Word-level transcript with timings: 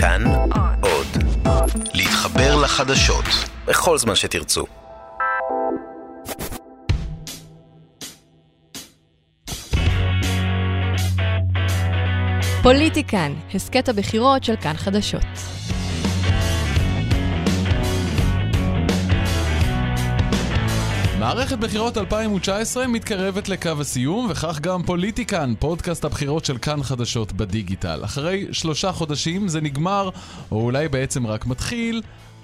כאן 0.00 0.24
עוד. 0.80 1.06
להתחבר 1.94 2.56
לחדשות 2.62 3.24
בכל 3.66 3.98
זמן 3.98 4.14
שתרצו. 4.14 4.66
פוליטיקן, 12.62 13.32
הסכת 13.54 13.88
הבחירות 13.88 14.44
של 14.44 14.56
כאן 14.56 14.76
חדשות. 14.76 15.57
מערכת 21.28 21.58
בחירות 21.58 21.98
2019 21.98 22.86
מתקרבת 22.86 23.48
לקו 23.48 23.70
הסיום, 23.80 24.26
וכך 24.30 24.60
גם 24.60 24.82
פוליטיקן, 24.82 25.54
פודקאסט 25.58 26.04
הבחירות 26.04 26.44
של 26.44 26.58
כאן 26.58 26.82
חדשות 26.82 27.32
בדיגיטל. 27.32 28.04
אחרי 28.04 28.46
שלושה 28.52 28.92
חודשים 28.92 29.48
זה 29.48 29.60
נגמר, 29.60 30.10
או 30.52 30.60
אולי 30.60 30.88
בעצם 30.88 31.26
רק 31.26 31.46
מתחיל. 31.46 32.02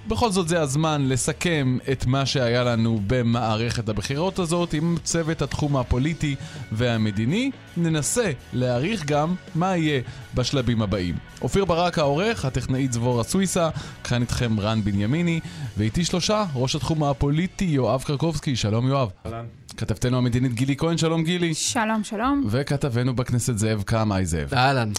בכל 0.09 0.31
זאת 0.31 0.49
זה 0.49 0.61
הזמן 0.61 1.09
לסכם 1.09 1.79
את 1.93 2.07
מה 2.07 2.27
שהיה 2.27 2.65
לנו 2.65 3.01
במערכת 3.07 3.89
הבחירות 3.89 4.39
הזאת 4.39 4.73
עם 4.73 4.97
צוות 5.05 5.43
התחום 5.43 5.77
הפוליטי 5.77 6.35
והמדיני. 6.73 7.51
ננסה 7.77 8.33
להעריך 8.53 9.05
גם 9.05 9.35
מה 9.55 9.77
יהיה 9.77 10.01
בשלבים 10.35 10.83
הבאים. 10.83 11.15
אופיר 11.43 11.65
ברק 11.65 11.99
העורך, 11.99 12.45
הטכנאית 12.45 12.93
זבורה 12.93 13.23
סוויסה, 13.23 13.71
כאן 14.05 14.23
איתכם 14.23 14.61
רן 14.61 14.85
בנימיני, 14.85 15.41
ואיתי 15.77 16.05
שלושה, 16.05 16.45
ראש 16.55 16.75
התחום 16.77 17.05
הפוליטי 17.05 17.65
יואב 17.65 18.03
קרקובסקי, 18.03 18.57
שלום 18.57 18.89
יואב. 18.89 19.09
אהלן. 19.27 19.45
כתבתנו 19.77 20.17
המדינית 20.17 20.55
גילי 20.55 20.77
כהן, 20.77 20.99
שלום 20.99 21.25
גילי. 21.25 21.55
שלום, 21.55 22.05
שלום. 22.05 22.45
וכתבנו 22.51 23.17
בכנסת 23.17 23.59
זאב 23.59 23.83
קמאי 23.83 24.27
זאב. 24.27 24.55
אהלן. 24.55 24.93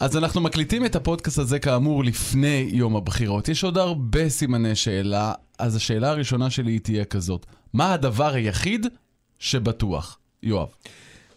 אז 0.00 0.16
אנחנו 0.16 0.40
מקליטים 0.40 0.84
את 0.84 0.96
הפודקאסט 0.96 1.38
הזה 1.38 1.58
כאמור 1.58 2.04
לפני 2.04 2.68
יום 2.72 2.96
הבחירות. 2.96 3.48
יש 3.48 3.64
עוד 3.64 3.78
הרבה 3.78 4.28
סימני 4.28 4.74
שאלה, 4.74 5.32
אז 5.58 5.76
השאלה 5.76 6.10
הראשונה 6.10 6.50
שלי 6.50 6.78
תהיה 6.78 7.04
כזאת: 7.04 7.46
מה 7.72 7.92
הדבר 7.92 8.34
היחיד 8.34 8.86
שבטוח? 9.38 10.18
יואב. 10.42 10.68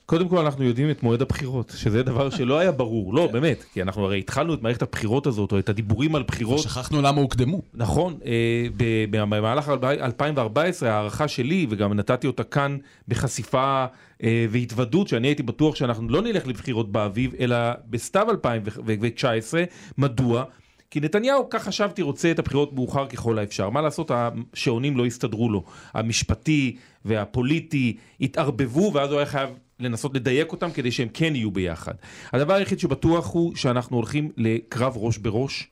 קודם 0.10 0.30
כל 0.30 0.38
אנחנו 0.38 0.64
יודעים 0.64 0.92
את 0.92 1.04
מועד 1.04 1.22
הבחירות, 1.22 1.74
שזה 1.76 2.04
דבר 2.04 2.30
שלא 2.30 2.60
היה 2.60 2.72
ברור, 2.72 3.14
לא 3.14 3.28
באמת, 3.28 3.64
כי 3.74 3.82
אנחנו 3.82 4.06
הרי 4.06 4.20
התחלנו 4.20 4.54
את 4.54 4.62
מערכת 4.62 4.82
הבחירות 4.82 5.28
הזאת, 5.28 5.52
או 5.52 5.60
את 5.60 5.70
הדיבורים 5.70 6.16
על 6.16 6.24
בחירות, 6.24 6.60
שכחנו 6.60 7.02
למה 7.02 7.22
הוקדמו. 7.22 7.62
נכון, 7.74 8.18
אה, 8.26 8.68
במהלך 9.10 9.70
2014 9.84 10.90
ההערכה 10.90 11.28
שלי, 11.28 11.68
וגם 11.70 11.94
נתתי 11.94 12.28
אותה 12.28 12.44
כאן 12.44 12.78
בחשיפה 13.08 13.86
אה, 14.24 14.46
והתוודות, 14.50 15.08
שאני 15.08 15.28
הייתי 15.28 15.44
בטוח 15.44 15.76
שאנחנו 15.76 16.10
לא 16.10 16.22
נלך 16.22 16.48
לבחירות 16.48 16.92
באביב, 16.92 17.34
אלא 17.40 17.58
בסתיו 17.90 18.28
2019, 18.30 19.64
מדוע? 19.98 20.44
כי 20.92 21.00
נתניהו, 21.00 21.50
כך 21.50 21.64
חשבתי, 21.64 22.02
רוצה 22.02 22.32
את 22.32 22.40
הבחירות 22.40 22.74
מאוחר 22.74 23.08
ככל 23.08 23.40
האפשר. 23.40 23.70
מה 23.70 23.82
לעשות, 23.82 24.12
השעונים 24.14 24.98
לא 24.98 25.06
הסתדרו 25.06 25.50
לו. 25.50 25.64
המשפטי 25.94 26.76
והפוליטי 27.06 27.98
התערבבו, 28.22 28.92
ואז 28.94 29.12
הוא 29.12 29.18
היה 29.18 29.26
חייב 29.26 29.50
לנסות 29.80 30.16
לדייק 30.16 30.52
אותם 30.52 30.72
כדי 30.72 30.92
שהם 30.92 31.08
כן 31.14 31.36
יהיו 31.36 31.52
ביחד. 31.52 31.94
הדבר 32.34 32.54
היחיד 32.54 32.80
שבטוח 32.80 33.34
הוא 33.34 33.56
שאנחנו 33.56 33.98
הולכים 33.98 34.32
לקרב 34.38 34.94
ראש 34.96 35.18
בראש. 35.18 35.68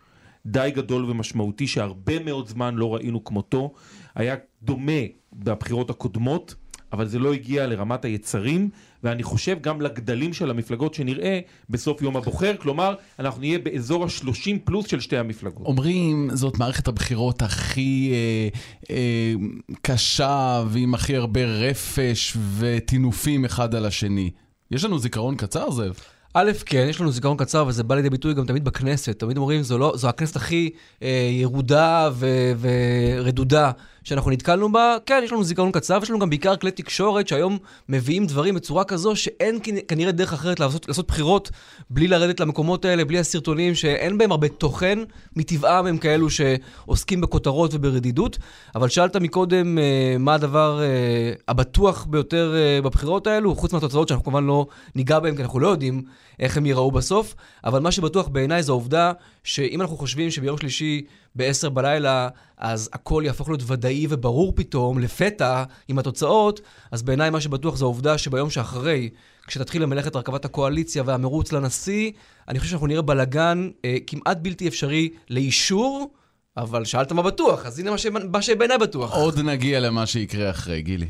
די 0.45 0.71
גדול 0.75 1.05
ומשמעותי 1.09 1.67
שהרבה 1.67 2.19
מאוד 2.19 2.47
זמן 2.47 2.75
לא 2.75 2.95
ראינו 2.95 3.23
כמותו. 3.23 3.73
היה 4.15 4.35
דומה 4.63 5.01
בבחירות 5.33 5.89
הקודמות, 5.89 6.55
אבל 6.93 7.07
זה 7.07 7.19
לא 7.19 7.33
הגיע 7.33 7.67
לרמת 7.67 8.05
היצרים, 8.05 8.69
ואני 9.03 9.23
חושב 9.23 9.57
גם 9.61 9.81
לגדלים 9.81 10.33
של 10.33 10.49
המפלגות 10.49 10.93
שנראה 10.93 11.39
בסוף 11.69 12.01
יום 12.01 12.17
הבוחר, 12.17 12.53
כלומר, 12.59 12.95
אנחנו 13.19 13.41
נהיה 13.41 13.59
באזור 13.59 14.03
ה-30 14.03 14.49
פלוס 14.63 14.87
של 14.87 14.99
שתי 14.99 15.17
המפלגות. 15.17 15.65
אומרים, 15.65 16.29
זאת 16.33 16.57
מערכת 16.57 16.87
הבחירות 16.87 17.41
הכי 17.41 18.11
אה, 18.13 18.59
אה, 18.95 19.33
קשה 19.81 20.63
ועם 20.67 20.93
הכי 20.93 21.15
הרבה 21.15 21.45
רפש 21.45 22.37
וטינופים 22.57 23.45
אחד 23.45 23.75
על 23.75 23.85
השני. 23.85 24.31
יש 24.71 24.83
לנו 24.83 24.99
זיכרון 24.99 25.35
קצר, 25.35 25.71
זאב? 25.71 25.99
א', 26.33 26.51
כן, 26.65 26.87
יש 26.89 27.01
לנו 27.01 27.11
זיכרון 27.11 27.37
קצר, 27.37 27.65
וזה 27.67 27.83
בא 27.83 27.95
לידי 27.95 28.09
ביטוי 28.09 28.33
גם 28.33 28.45
תמיד 28.45 28.63
בכנסת. 28.63 29.19
תמיד 29.19 29.37
אומרים, 29.37 29.63
זו, 29.63 29.77
לא, 29.77 29.93
זו 29.95 30.09
הכנסת 30.09 30.35
הכי 30.35 30.69
אה, 31.01 31.29
ירודה 31.31 32.09
ו, 32.13 32.51
ורדודה 32.59 33.71
שאנחנו 34.07 34.31
נתקלנו 34.31 34.71
בה. 34.71 34.97
כן, 35.05 35.21
יש 35.23 35.31
לנו 35.31 35.43
זיכרון 35.43 35.71
קצר, 35.71 35.97
ויש 35.99 36.09
לנו 36.09 36.19
גם 36.19 36.29
בעיקר 36.29 36.55
כלי 36.55 36.71
תקשורת 36.71 37.27
שהיום 37.27 37.57
מביאים 37.89 38.25
דברים 38.25 38.55
בצורה 38.55 38.83
כזו 38.83 39.15
שאין 39.15 39.59
כנראה 39.87 40.11
דרך 40.11 40.33
אחרת 40.33 40.59
לעשות, 40.59 40.87
לעשות 40.87 41.07
בחירות 41.07 41.51
בלי 41.89 42.07
לרדת 42.07 42.39
למקומות 42.39 42.85
האלה, 42.85 43.05
בלי 43.05 43.19
הסרטונים 43.19 43.75
שאין 43.75 44.17
בהם 44.17 44.31
הרבה 44.31 44.47
תוכן, 44.47 44.99
מטבעם 45.35 45.85
הם 45.85 45.97
כאלו 45.97 46.27
שעוסקים 46.29 47.21
בכותרות 47.21 47.73
וברדידות. 47.73 48.37
אבל 48.75 48.89
שאלת 48.89 49.15
מקודם 49.15 49.77
אה, 49.77 50.15
מה 50.19 50.33
הדבר 50.33 50.81
אה, 50.81 51.33
הבטוח 51.47 52.05
ביותר 52.05 52.55
אה, 52.55 52.81
בבחירות 52.81 53.27
האלו, 53.27 53.55
חוץ 53.55 53.73
מהתוצאות 53.73 54.07
שאנחנו 54.07 54.23
כמובן 54.23 54.43
לא 54.43 54.65
ניגע 54.95 55.19
בהן, 55.19 55.35
כי 55.35 55.41
אנחנו 55.41 55.59
לא 55.59 55.67
יודעים 55.67 56.03
איך 56.39 56.57
הם 56.57 56.65
ייראו 56.65 56.91
בסוף, 56.91 57.35
אבל 57.63 57.79
מה 57.79 57.91
שבטוח 57.91 58.27
בעיניי 58.27 58.63
זו 58.63 58.73
העובדה 58.73 59.11
שאם 59.47 59.81
אנחנו 59.81 59.97
חושבים 59.97 60.31
שביום 60.31 60.57
שלישי 60.57 61.05
ב-10 61.35 61.69
בלילה, 61.69 62.29
אז 62.57 62.89
הכל 62.93 63.23
יהפוך 63.25 63.49
להיות 63.49 63.61
ודאי 63.67 64.07
וברור 64.09 64.53
פתאום, 64.55 64.99
לפתע, 64.99 65.63
עם 65.87 65.99
התוצאות, 65.99 66.61
אז 66.91 67.03
בעיניי 67.03 67.29
מה 67.29 67.41
שבטוח 67.41 67.75
זו 67.75 67.85
העובדה 67.85 68.17
שביום 68.17 68.49
שאחרי, 68.49 69.09
כשתתחיל 69.47 69.81
למלאכת 69.81 70.15
הרכבת 70.15 70.45
הקואליציה 70.45 71.03
והמרוץ 71.05 71.51
לנשיא, 71.51 72.11
אני 72.47 72.59
חושב 72.59 72.69
שאנחנו 72.69 72.87
נראה 72.87 73.01
בלאגן 73.01 73.69
אה, 73.85 73.97
כמעט 74.07 74.37
בלתי 74.41 74.67
אפשרי 74.67 75.09
לאישור. 75.29 76.11
אבל 76.57 76.85
שאלת 76.85 77.11
מה 77.11 77.21
בטוח, 77.21 77.65
אז 77.65 77.79
הנה 77.79 77.91
מה, 77.91 77.97
ש... 77.97 78.05
מה 78.05 78.41
שבעיניי 78.41 78.77
בטוח. 78.77 79.13
עוד 79.13 79.39
נגיע 79.39 79.79
למה 79.79 80.05
שיקרה 80.05 80.49
אחרי, 80.49 80.81
גילי. 80.81 81.07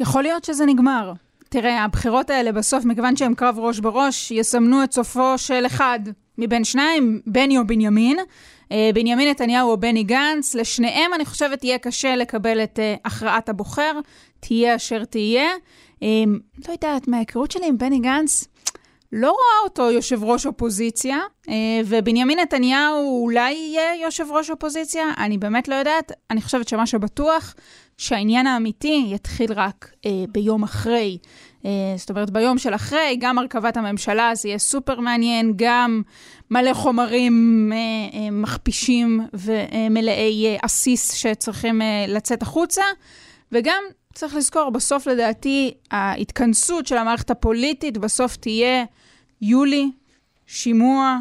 יכול 0.00 0.22
להיות 0.22 0.44
שזה 0.44 0.66
נגמר. 0.66 1.12
תראה, 1.52 1.84
הבחירות 1.84 2.30
האלה 2.30 2.52
בסוף, 2.52 2.84
מכיוון 2.84 3.16
שהם 3.16 3.34
קרב 3.34 3.58
ראש 3.58 3.80
בראש, 3.80 4.30
יסמנו 4.30 4.84
את 4.84 4.92
סופו 4.92 5.38
של 5.38 5.66
אחד 5.66 6.00
מבין 6.38 6.64
שניים, 6.64 7.20
בני 7.26 7.58
או 7.58 7.66
בנימין. 7.66 8.18
אה, 8.72 8.90
בנימין 8.94 9.28
נתניהו 9.28 9.70
או 9.70 9.76
בני 9.76 10.04
גנץ, 10.04 10.54
לשניהם 10.54 11.14
אני 11.14 11.24
חושבת 11.24 11.64
יהיה 11.64 11.78
קשה 11.78 12.16
לקבל 12.16 12.64
את 12.64 12.78
uh, 12.78 13.00
הכרעת 13.04 13.48
הבוחר, 13.48 13.92
תהיה 14.40 14.76
אשר 14.76 15.04
תהיה. 15.04 15.48
Um, 15.94 16.04
לא 16.68 16.72
יודעת, 16.72 17.08
מההיכרות 17.08 17.50
שלי 17.50 17.66
עם 17.66 17.78
בני 17.78 17.98
גנץ, 17.98 18.48
לא 19.12 19.30
רואה 19.30 19.64
אותו 19.64 19.90
יושב 19.90 20.24
ראש 20.24 20.46
אופוזיציה, 20.46 21.18
ובנימין 21.86 22.38
נתניהו 22.38 23.22
אולי 23.22 23.52
יהיה 23.52 24.02
יושב 24.02 24.26
ראש 24.30 24.50
אופוזיציה, 24.50 25.04
אני 25.18 25.38
באמת 25.38 25.68
לא 25.68 25.74
יודעת. 25.74 26.12
אני 26.30 26.42
חושבת 26.42 26.68
שמה 26.68 26.86
שבטוח, 26.86 27.54
שהעניין 28.02 28.46
האמיתי 28.46 29.06
יתחיל 29.08 29.52
רק 29.52 29.92
uh, 29.94 30.08
ביום 30.32 30.62
אחרי. 30.62 31.18
Uh, 31.62 31.66
זאת 31.96 32.10
אומרת, 32.10 32.30
ביום 32.30 32.58
של 32.58 32.74
אחרי, 32.74 33.16
גם 33.20 33.38
הרכבת 33.38 33.76
הממשלה, 33.76 34.34
זה 34.34 34.48
יהיה 34.48 34.58
סופר 34.58 35.00
מעניין, 35.00 35.52
גם 35.56 36.02
מלא 36.50 36.74
חומרים 36.74 37.72
uh, 37.72 38.14
uh, 38.14 38.16
מכפישים 38.32 39.20
ומלאי 39.32 40.56
uh, 40.56 40.64
עסיס 40.64 41.12
שצריכים 41.12 41.80
uh, 41.80 41.84
לצאת 42.10 42.42
החוצה, 42.42 42.82
וגם 43.52 43.82
צריך 44.14 44.34
לזכור, 44.34 44.70
בסוף 44.70 45.06
לדעתי, 45.06 45.74
ההתכנסות 45.90 46.86
של 46.86 46.96
המערכת 46.96 47.30
הפוליטית 47.30 47.98
בסוף 47.98 48.36
תהיה 48.36 48.84
יולי, 49.42 49.90
שימוע, 50.46 51.18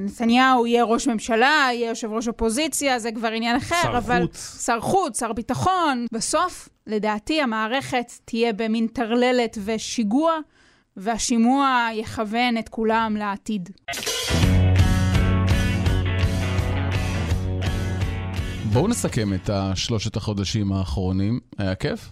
נתניהו 0.00 0.66
יהיה 0.66 0.84
ראש 0.84 1.08
ממשלה, 1.08 1.68
יהיה 1.72 1.88
יושב 1.88 2.12
ראש 2.12 2.28
אופוזיציה, 2.28 2.98
זה 2.98 3.12
כבר 3.12 3.28
עניין 3.28 3.56
אחר, 3.56 3.82
שר 3.82 3.98
אבל... 3.98 4.22
חוץ. 4.22 4.64
שר 4.66 4.80
חוץ, 4.80 5.20
שר 5.20 5.32
ביטחון. 5.32 6.06
בסוף, 6.12 6.68
לדעתי, 6.86 7.42
המערכת 7.42 8.12
תהיה 8.24 8.52
במין 8.52 8.86
טרללת 8.86 9.58
ושיגוע, 9.64 10.38
והשימוע 10.96 11.88
יכוון 11.94 12.58
את 12.58 12.68
כולם 12.68 13.16
לעתיד. 13.16 13.70
בואו 18.72 18.88
נסכם 18.88 19.34
את 19.34 19.50
השלושת 19.52 20.16
החודשים 20.16 20.72
האחרונים. 20.72 21.40
היה 21.58 21.74
כיף? 21.74 22.10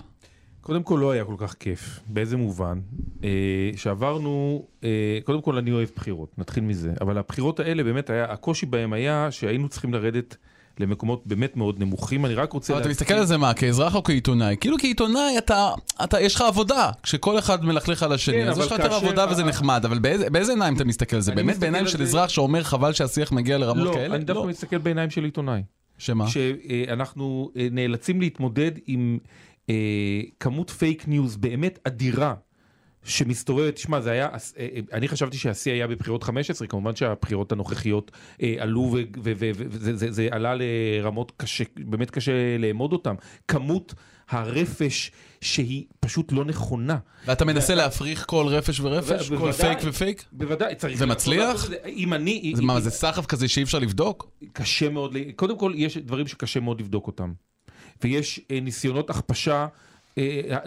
קודם 0.69 0.83
כל 0.83 0.99
לא 1.01 1.11
היה 1.11 1.25
כל 1.25 1.35
כך 1.39 1.55
כיף, 1.61 2.01
באיזה 2.07 2.37
מובן? 2.37 2.81
אה, 3.25 3.29
שעברנו, 3.77 4.65
אה, 4.85 5.19
קודם 5.25 5.41
כל 5.43 5.59
אני 5.59 5.73
אוהב 5.73 5.89
בחירות, 5.97 6.39
נתחיל 6.39 6.65
מזה, 6.65 6.93
אבל 7.01 7.19
הבחירות 7.19 7.61
האלה 7.61 7.85
באמת 7.85 8.11
היה, 8.11 8.25
הקושי 8.25 8.67
בהם 8.67 8.93
היה 8.93 9.29
שהיינו 9.31 9.69
צריכים 9.69 9.95
לרדת 9.95 10.37
למקומות 10.81 11.27
באמת 11.27 11.57
מאוד 11.57 11.81
נמוכים, 11.81 12.27
אני 12.27 12.35
רק 12.35 12.53
רוצה... 12.53 12.73
אבל 12.73 12.83
אתה 12.83 12.89
מסתכל 12.89 13.15
על 13.15 13.25
זה 13.27 13.37
מה, 13.37 13.55
כאזרח 13.55 13.95
או 13.95 14.03
כעיתונאי? 14.03 14.57
כאילו 14.61 14.79
כעיתונאי 14.79 15.39
אתה, 15.39 15.71
אתה, 16.05 16.21
יש 16.21 16.35
לך 16.35 16.41
עבודה, 16.41 16.91
כשכל 17.03 17.39
אחד 17.39 17.65
מלכלך 17.65 18.03
על 18.03 18.13
השני, 18.13 18.43
כן, 18.43 18.49
אז 18.49 18.59
יש 18.59 18.67
לך 18.67 18.73
יותר 18.73 18.95
עבודה 18.95 19.27
וזה 19.31 19.45
נחמד, 19.45 19.85
אבל 19.85 19.99
באיזה, 19.99 20.31
באיזה 20.31 20.53
עיניים 20.53 20.75
אתה 20.75 20.85
מסתכל 20.85 21.17
על 21.17 21.23
זה? 21.23 21.35
באמת 21.35 21.59
בעיניים 21.59 21.87
של 21.87 22.03
אזרח 22.03 22.29
שאומר 22.29 22.63
חבל 22.63 22.93
שהשיח 22.93 23.33
מגיע 23.33 23.59
לרמות 23.59 23.85
לא, 23.85 23.93
כאלה? 23.93 24.17
אני 24.17 24.25
דווקא 24.25 24.49
מסתכל 24.49 24.79
בעיניים 24.79 25.11
של 25.11 25.25
עיתונאי. 25.25 25.63
שמה? 25.99 26.25
שאנחנו 26.29 27.51
אה, 27.57 27.69
נאלצים 27.71 28.21
להתמודד 28.21 28.71
עם 28.87 29.19
אה, 29.25 29.29
כמות 30.41 30.71
פייק 30.71 31.09
ניוז 31.09 31.37
באמת 31.37 31.79
אדירה 31.85 32.35
שמסתובבת, 33.09 33.75
תשמע, 33.75 34.01
זה 34.01 34.11
היה, 34.11 34.27
אה, 34.27 34.39
אה, 34.59 34.67
אני 34.93 35.09
חשבתי 35.09 35.37
שהשיא 35.37 35.73
היה 35.73 35.87
בבחירות 35.87 36.23
15, 36.23 36.69
כמובן 36.69 36.97
שהבחירות 36.97 37.53
הנוכחיות 37.53 38.11
אה, 38.43 38.55
עלו 38.59 38.97
וזה 39.23 40.29
עלה 40.31 40.55
לרמות 40.55 41.33
קשה, 41.37 41.65
באמת 41.77 42.11
קשה 42.11 42.33
לאמוד 42.59 42.93
אותם. 42.93 43.15
כמות 43.49 43.95
הרפש 44.29 45.11
שהיא 45.41 45.85
פשוט 46.01 46.33
לא 46.33 46.45
נכונה. 46.45 46.97
ואתה 47.27 47.45
מנסה 47.45 47.75
להפריך 47.75 48.25
כל 48.27 48.47
רפש 48.49 48.81
ורפש? 48.81 49.33
כל 49.33 49.53
פייק 49.53 49.79
ופייק? 49.85 50.25
בוודאי, 50.33 50.75
צריך... 50.75 50.99
זה 50.99 51.07
מצליח? 51.07 51.71
אם 51.87 52.15
אני... 52.15 52.53
זה 52.57 52.63
מה, 52.63 52.81
זה 52.81 52.91
סחף 52.91 53.27
כזה 53.27 53.49
שאי 53.49 53.63
אפשר 53.63 53.79
לבדוק? 53.79 54.31
קשה 54.53 54.89
מאוד, 54.89 55.17
קודם 55.37 55.59
כל 55.59 55.73
יש 55.77 55.99
דברים 55.99 56.27
שקשה 56.27 56.61
מאוד 56.61 56.81
לבדוק 56.81 57.07
אותם. 57.07 57.33
ויש 58.03 58.41
ניסיונות 58.63 59.11
הכפשה. 59.11 59.67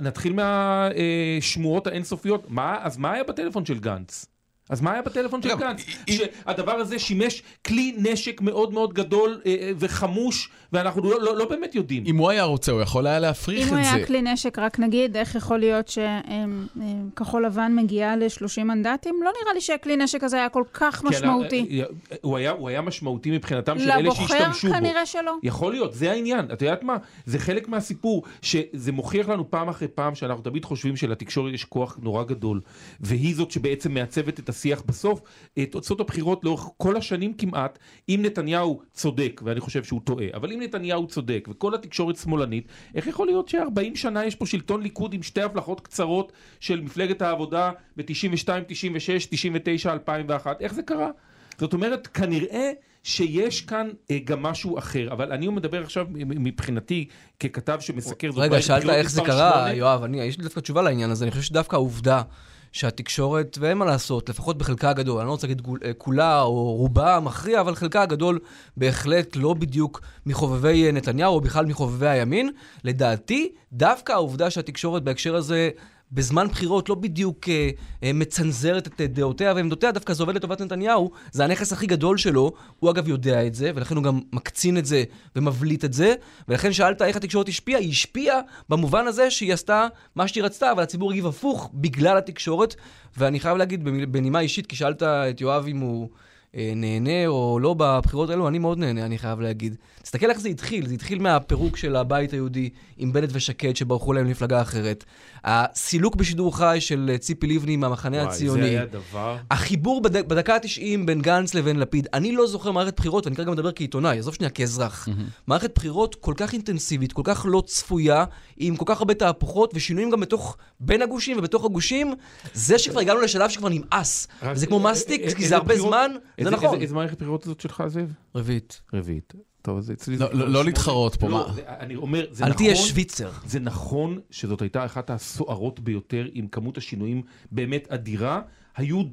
נתחיל 0.01 0.33
מהשמועות 0.33 1.88
האינסופיות. 1.88 2.45
מה, 2.50 2.78
אז 2.81 2.98
מה 2.98 3.12
היה 3.12 3.24
בטלפון 3.24 3.66
של 3.66 3.80
גנץ? 3.80 4.25
אז 4.71 4.81
מה 4.81 4.91
היה 4.91 5.01
בטלפון 5.01 5.41
של 5.41 5.56
גנץ? 5.56 5.85
שהדבר 6.09 6.71
הזה 6.71 7.00
שימש 7.00 7.44
כלי 7.68 7.95
נשק 7.97 8.41
מאוד 8.41 8.73
מאוד 8.73 8.94
גדול 8.94 9.41
אה, 9.45 9.56
אה, 9.62 9.71
וחמוש, 9.79 10.50
ואנחנו 10.73 11.01
לא, 11.03 11.21
לא, 11.21 11.38
לא 11.38 11.50
באמת 11.50 11.75
יודעים. 11.75 12.03
אם 12.06 12.18
הוא 12.18 12.29
היה 12.29 12.44
רוצה, 12.44 12.71
הוא 12.71 12.81
יכול 12.81 13.07
היה 13.07 13.19
להפריך 13.19 13.63
את 13.63 13.69
זה. 13.69 13.75
אם 13.75 13.83
הוא 13.83 13.95
היה 13.95 14.06
כלי 14.06 14.21
נשק, 14.21 14.59
רק 14.59 14.79
נגיד, 14.79 15.18
איך 15.18 15.35
יכול 15.35 15.59
להיות 15.59 15.88
שכחול 15.88 17.45
לבן 17.45 17.75
מגיעה 17.75 18.15
ל-30 18.15 18.63
מנדטים? 18.63 19.15
לא 19.23 19.31
נראה 19.41 19.53
לי 19.53 19.62
שהכלי 19.62 19.97
נשק 19.97 20.23
הזה 20.23 20.38
היה 20.38 20.50
כל 20.50 20.63
כך 20.73 20.95
כן, 20.95 21.07
משמעותי. 21.07 21.81
אה, 21.81 22.15
הוא 22.21 22.38
היה, 22.38 22.51
הוא 22.51 22.69
היה 22.69 22.81
משמעותי 22.81 23.31
מבחינתם 23.31 23.79
של 23.79 23.91
אלה 23.91 24.15
שהשתמשו 24.15 24.68
בו. 24.68 24.73
לבוחר 24.73 24.79
כנראה 24.79 25.06
שלא. 25.06 25.35
יכול 25.44 25.71
להיות, 25.71 25.94
זה 25.94 26.12
העניין. 26.12 26.45
את 26.53 26.62
יודעת 26.62 26.83
מה? 26.83 26.97
זה 27.25 27.39
חלק 27.39 27.68
מהסיפור, 27.68 28.23
שזה 28.41 28.91
מוכיח 28.91 29.29
לנו 29.29 29.51
פעם 29.51 29.69
אחרי 29.69 29.88
פעם 29.88 30.15
שאנחנו 30.15 30.44
תמיד 30.44 30.65
חושבים 30.65 30.95
שלתקשורת 30.95 31.53
יש 31.53 31.65
כוח 31.65 31.97
נורא 32.01 32.23
גדול, 32.23 32.62
והיא 33.00 33.35
זאת 33.35 33.51
שבעצם 33.51 33.94
מעצבת 33.94 34.39
את 34.39 34.50
השיח 34.62 34.81
בסוף, 34.86 35.22
אה, 35.58 35.66
תוצאות 35.66 36.00
הבחירות 36.00 36.44
לאורך 36.44 36.69
כל 36.78 36.98
השנים 36.98 37.34
כמעט, 37.34 37.80
אם 38.10 38.19
נתניהו 38.24 38.81
צודק, 38.94 39.42
ואני 39.46 39.60
חושב 39.60 39.84
שהוא 39.84 40.02
טועה, 40.04 40.25
אבל 40.34 40.52
אם 40.52 40.62
נתניהו 40.62 41.08
צודק 41.08 41.48
וכל 41.52 41.75
התקשורת 41.75 42.16
שמאלנית, 42.16 42.68
איך 42.96 43.08
יכול 43.08 43.28
להיות 43.28 43.50
ש-40 43.50 43.96
שנה 43.96 44.25
יש 44.25 44.36
פה 44.36 44.46
שלטון 44.46 44.81
ליכוד 44.81 45.13
עם 45.13 45.24
שתי 45.24 45.42
הבלחות 45.42 45.81
קצרות 45.81 46.31
של 46.60 46.81
מפלגת 46.81 47.22
העבודה 47.22 47.72
ב-92, 47.98 48.50
96, 48.68 49.25
99, 49.25 49.94
2001? 49.94 50.62
איך 50.62 50.74
זה 50.74 50.81
קרה? 50.81 51.10
זאת 51.57 51.74
אומרת, 51.74 52.07
כנראה 52.07 52.72
שיש 53.04 53.62
כאן 53.62 53.90
אה, 54.12 54.18
גם 54.24 54.44
משהו 54.44 54.78
אחר, 54.78 55.12
אבל 55.12 55.31
אני 55.31 55.48
מדבר 55.48 55.84
עכשיו 55.84 56.07
מבחינתי 56.14 57.07
ככתב 57.40 57.78
שמסקר. 57.80 58.30
רגע, 58.36 58.62
שאלת 58.62 58.90
איך 58.90 59.12
זה 59.12 59.22
קרה, 59.22 59.52
8... 59.52 59.74
יואב, 59.74 60.04
אני, 60.04 60.22
יש 60.22 60.38
לי 60.38 60.44
דווקא 60.44 60.60
תשובה 60.60 60.81
לעניין 60.81 61.10
הזה, 61.10 61.25
אני 61.25 61.31
חושב 61.31 61.44
שדווקא 61.44 61.75
העובדה 61.75 62.22
שהתקשורת, 62.71 63.57
ואין 63.62 63.77
מה 63.77 63.85
לעשות, 63.85 64.29
לפחות 64.29 64.57
בחלקה 64.57 64.89
הגדול, 64.89 65.19
אני 65.19 65.27
לא 65.27 65.31
רוצה 65.31 65.47
להגיד 65.47 65.68
אה, 65.85 65.94
כולה 65.94 66.41
או 66.41 66.75
רובה 66.75 67.15
המכריע, 67.15 67.62
אבל 67.62 67.75
חלקה 67.75 68.01
הגדול 68.01 68.39
בהחלט 68.77 69.35
לא 69.35 69.53
בדיוק 69.53 70.01
מחובבי 70.25 70.85
אה, 70.85 70.91
נתניהו, 70.91 71.35
או 71.35 71.41
בכלל 71.41 71.65
מחובבי 71.65 72.07
הימין. 72.07 72.50
לדעתי, 72.83 73.51
דווקא 73.73 74.12
העובדה 74.12 74.50
שהתקשורת 74.50 75.03
בהקשר 75.03 75.35
הזה 75.35 75.69
בזמן 76.12 76.48
בחירות 76.48 76.90
לא 76.90 76.96
בדיוק 76.96 77.50
אה, 77.50 77.69
אה, 78.04 78.13
מצנזרת 78.13 78.88
את 78.88 79.02
דעותיה 79.02 79.54
ועמדותיה, 79.56 79.92
דווקא 79.92 80.13
זה 80.13 80.24
עובד 80.24 80.36
לטובת 80.36 80.62
נתניהו, 80.62 81.12
זה 81.31 81.44
הנכס 81.44 81.74
הכי 81.74 81.88
גדול 81.88 82.18
שלו, 82.18 82.52
הוא 82.80 82.92
אגב 82.92 83.08
יודע 83.08 83.48
את 83.48 83.56
זה, 83.56 83.72
ולכן 83.75 83.96
הוא 83.96 84.04
גם 84.04 84.19
מקצין 84.34 84.78
את 84.78 84.86
זה 84.86 85.04
ומבליט 85.36 85.86
את 85.86 85.94
זה, 85.94 86.13
ולכן 86.48 86.74
שאלת 86.74 87.02
איך 87.02 87.16
התקשורת 87.16 87.48
השפיעה, 87.48 87.80
היא 87.80 87.90
השפיעה 87.90 88.40
במובן 88.69 89.08
הזה 89.08 89.31
שהיא 89.31 89.54
עשתה 89.54 89.88
מה 90.16 90.28
שהיא 90.28 90.44
רצתה, 90.44 90.72
אבל 90.72 90.84
הציבור 90.84 91.12
הגיב 91.12 91.28
הפוך 91.28 91.69
בגלל 91.74 92.18
התקשורת, 92.18 92.75
ואני 93.18 93.40
חייב 93.40 93.57
להגיד 93.57 93.84
בנימה 94.12 94.40
אישית, 94.40 94.68
כי 94.68 94.75
שאלת 94.75 95.04
את 95.04 95.42
יואב 95.42 95.66
אם 95.68 95.78
הוא... 95.78 96.10
אה, 96.56 96.71
נהנה 96.75 97.27
או 97.27 97.59
לא 97.62 97.75
בבחירות 97.77 98.30
האלו, 98.30 98.48
אני 98.48 98.59
מאוד 98.59 98.77
נהנה, 98.77 99.06
אני 99.06 99.18
חייב 99.18 99.39
להגיד. 99.39 99.75
תסתכל 100.01 100.30
איך 100.30 100.39
זה 100.39 100.50
התחיל, 100.50 100.88
זה 100.88 100.94
התחיל 100.94 101.19
מהפירוק 101.19 101.77
של 101.77 101.95
הבית 101.95 102.33
היהודי 102.33 102.69
עם 102.98 103.13
בנט 103.13 103.30
ושקד 103.33 103.75
שברחו 103.75 104.13
להם 104.13 104.25
למפלגה 104.25 104.62
אחרת. 104.62 105.03
הסילוק 105.44 106.15
בשידור 106.15 106.57
חי 106.57 106.77
של 106.80 107.15
ציפי 107.19 107.48
לבני 107.48 107.77
מהמחנה 107.77 108.18
וואי, 108.18 108.27
הציוני. 108.27 108.62
וואי, 108.62 108.71
זה 108.71 108.77
היה 108.77 108.86
דבר... 108.86 109.38
החיבור 109.51 110.01
בד... 110.01 110.27
בדקה 110.27 110.56
ה-90 110.56 111.06
בין 111.06 111.21
גנץ 111.21 111.53
לבין 111.53 111.80
לפיד. 111.80 112.07
אני 112.13 112.31
לא 112.31 112.48
זוכר 112.48 112.71
מערכת 112.71 112.97
בחירות, 112.97 113.25
ואני 113.25 113.36
כרגע 113.36 113.51
מדבר 113.51 113.71
כעיתונאי, 113.71 114.19
עזוב 114.19 114.33
שנייה, 114.33 114.50
כאזרח. 114.50 115.07
Mm-hmm. 115.07 115.12
מערכת 115.47 115.75
בחירות 115.75 116.15
כל 116.15 116.33
כך 116.38 116.54
אינטנסיבית, 116.54 117.13
כל 117.13 117.21
כך 117.25 117.45
לא 117.50 117.63
צפויה, 117.65 118.25
עם 118.57 118.75
כל 118.75 118.86
כך 118.88 119.00
הרבה 119.00 119.13
תהפוכות 119.13 119.71
ושינויים 119.74 120.09
גם 120.09 120.19
בתוך, 120.19 120.57
בין 120.80 121.01
הגושים 121.01 121.38
ובתוך 121.38 121.65
הגושים, 121.65 122.13
זה 122.54 122.80
שכבר 122.80 123.00
הגענו 123.00 123.21
לשלב 123.21 123.50
שכבר 123.50 123.69
נמאס. 123.69 124.27
זה 124.54 124.68
כמו 124.68 124.80
מסטיק, 124.80 125.38
כי 125.38 125.47
זה 125.47 125.56
הרבה 125.56 125.77
זמן, 125.77 126.12
זה 126.44 126.50
נכון. 126.50 126.82
איזה 126.82 126.96
מערכת 126.96 127.18
בחירות 127.18 127.44
זאת 127.44 127.60
שלך, 127.60 127.84
זאב? 127.88 128.14
רביעית. 128.36 128.82
רביעית. 128.94 129.34
טוב, 129.62 129.78
אז 129.78 129.92
אצלי 129.92 130.18
לא, 130.18 130.34
לא, 130.34 130.50
לא 130.50 130.66
להתחרות 130.66 131.16
פה, 131.16 131.30
לא, 131.30 131.34
מה? 131.34 131.56
אני 131.80 131.96
אומר, 131.96 132.26
זה 132.32 132.44
נכון... 132.44 132.52
אל 132.52 132.58
תהיה 132.58 132.76
שוויצר. 132.76 133.32
זה 133.46 133.60
נכון 133.60 134.20
שזאת 134.30 134.62
הייתה 134.62 134.86
אחת 134.86 135.10
הסוערות 135.10 135.80
ביותר, 135.80 136.28
עם 136.34 136.48
כמות 136.48 136.78
השינויים 136.78 137.22
באמת 137.52 137.88
אדירה. 137.92 138.42
היו, 138.76 139.04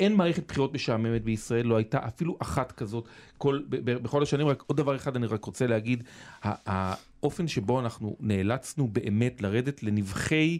אין 0.00 0.14
מערכת 0.14 0.48
בחירות 0.48 0.74
משעממת 0.74 1.24
בישראל, 1.24 1.66
לא 1.66 1.76
הייתה 1.76 1.98
אפילו 2.06 2.36
אחת 2.42 2.72
כזאת 2.72 3.08
כל, 3.38 3.60
ב, 3.68 3.76
ב, 3.76 4.02
בכל 4.02 4.22
השנים. 4.22 4.46
רק 4.46 4.64
עוד 4.66 4.76
דבר 4.76 4.96
אחד 4.96 5.16
אני 5.16 5.26
רק 5.26 5.44
רוצה 5.44 5.66
להגיד, 5.66 6.04
האופן 6.42 7.48
שבו 7.48 7.80
אנחנו 7.80 8.16
נאלצנו 8.20 8.88
באמת 8.88 9.42
לרדת 9.42 9.82
לנבחי 9.82 10.58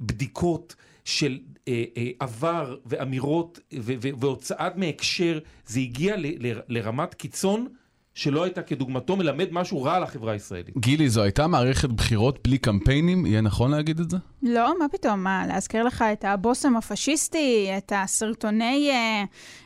בדיקות 0.00 0.74
של 1.04 1.38
אה, 1.68 1.84
אה, 1.96 2.10
עבר 2.20 2.76
ואמירות 2.86 3.60
ו, 3.74 3.92
ו, 4.02 4.08
והוצאת 4.20 4.76
מהקשר, 4.76 5.38
זה 5.66 5.80
הגיע 5.80 6.16
ל, 6.16 6.26
ל, 6.26 6.60
לרמת 6.68 7.14
קיצון. 7.14 7.68
שלא 8.14 8.44
הייתה 8.44 8.62
כדוגמתו, 8.62 9.16
מלמד 9.16 9.48
משהו 9.52 9.82
רע 9.82 9.96
על 9.96 10.02
החברה 10.02 10.32
הישראלית. 10.32 10.78
גילי, 10.78 11.08
זו 11.08 11.22
הייתה 11.22 11.46
מערכת 11.46 11.88
בחירות 11.88 12.38
בלי 12.44 12.58
קמפיינים? 12.58 13.26
יהיה 13.26 13.40
נכון 13.40 13.70
להגיד 13.70 14.00
את 14.00 14.10
זה? 14.10 14.16
לא, 14.42 14.78
מה 14.78 14.88
פתאום, 14.88 15.22
מה, 15.24 15.46
להזכיר 15.46 15.84
לך 15.84 16.04
את 16.12 16.24
הבושם 16.24 16.76
הפשיסטי, 16.76 17.70
את 17.78 17.92
הסרטוני, 17.96 18.90
אה, 18.90 19.24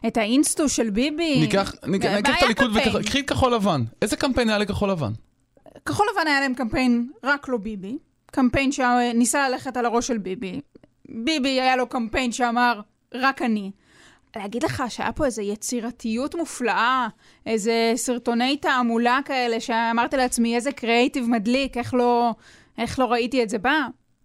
את 0.09 0.17
האינסטו 0.17 0.69
של 0.69 0.91
ביבי? 0.91 1.41
ניקח, 1.41 1.75
ניקח, 1.87 2.09
ניקח 2.09 2.39
את 2.39 2.43
הליכוד 2.43 2.71
וקחי 2.75 3.21
את 3.21 3.29
כחול 3.29 3.55
לבן. 3.55 3.83
איזה 4.03 4.17
קמפיין 4.17 4.49
היה 4.49 4.59
לכחול 4.59 4.91
לבן? 4.91 5.13
כחול 5.87 6.07
לבן 6.13 6.27
היה 6.27 6.41
להם 6.41 6.55
קמפיין 6.55 7.09
רק 7.25 7.49
לא 7.49 7.59
ביבי. 7.59 7.99
קמפיין 8.27 8.73
שניסה 8.73 9.49
ללכת 9.49 9.77
על 9.77 9.87
הראש 9.87 10.07
של 10.07 10.19
ביבי. 10.19 10.61
ביבי 11.09 11.61
היה 11.61 11.77
לו 11.77 11.87
קמפיין 11.89 12.33
שאמר, 12.33 12.81
רק 13.15 13.43
אני. 13.43 13.71
להגיד 14.37 14.63
לך 14.63 14.83
שהיה 14.89 15.13
פה 15.13 15.27
איזו 15.27 15.43
יצירתיות 15.43 16.35
מופלאה, 16.35 17.09
איזה 17.47 17.93
סרטוני 17.97 18.57
תעמולה 18.57 19.19
כאלה, 19.25 19.61
שאמרתי 19.61 20.17
לעצמי, 20.17 20.57
איזה 20.57 20.73
קריאיטיב 20.73 21.27
מדליק, 21.29 21.77
איך 21.77 21.95
לא, 21.95 22.35
איך 22.79 22.99
לא 22.99 23.05
ראיתי 23.05 23.43
את 23.43 23.49
זה 23.49 23.59
בא? 23.59 23.81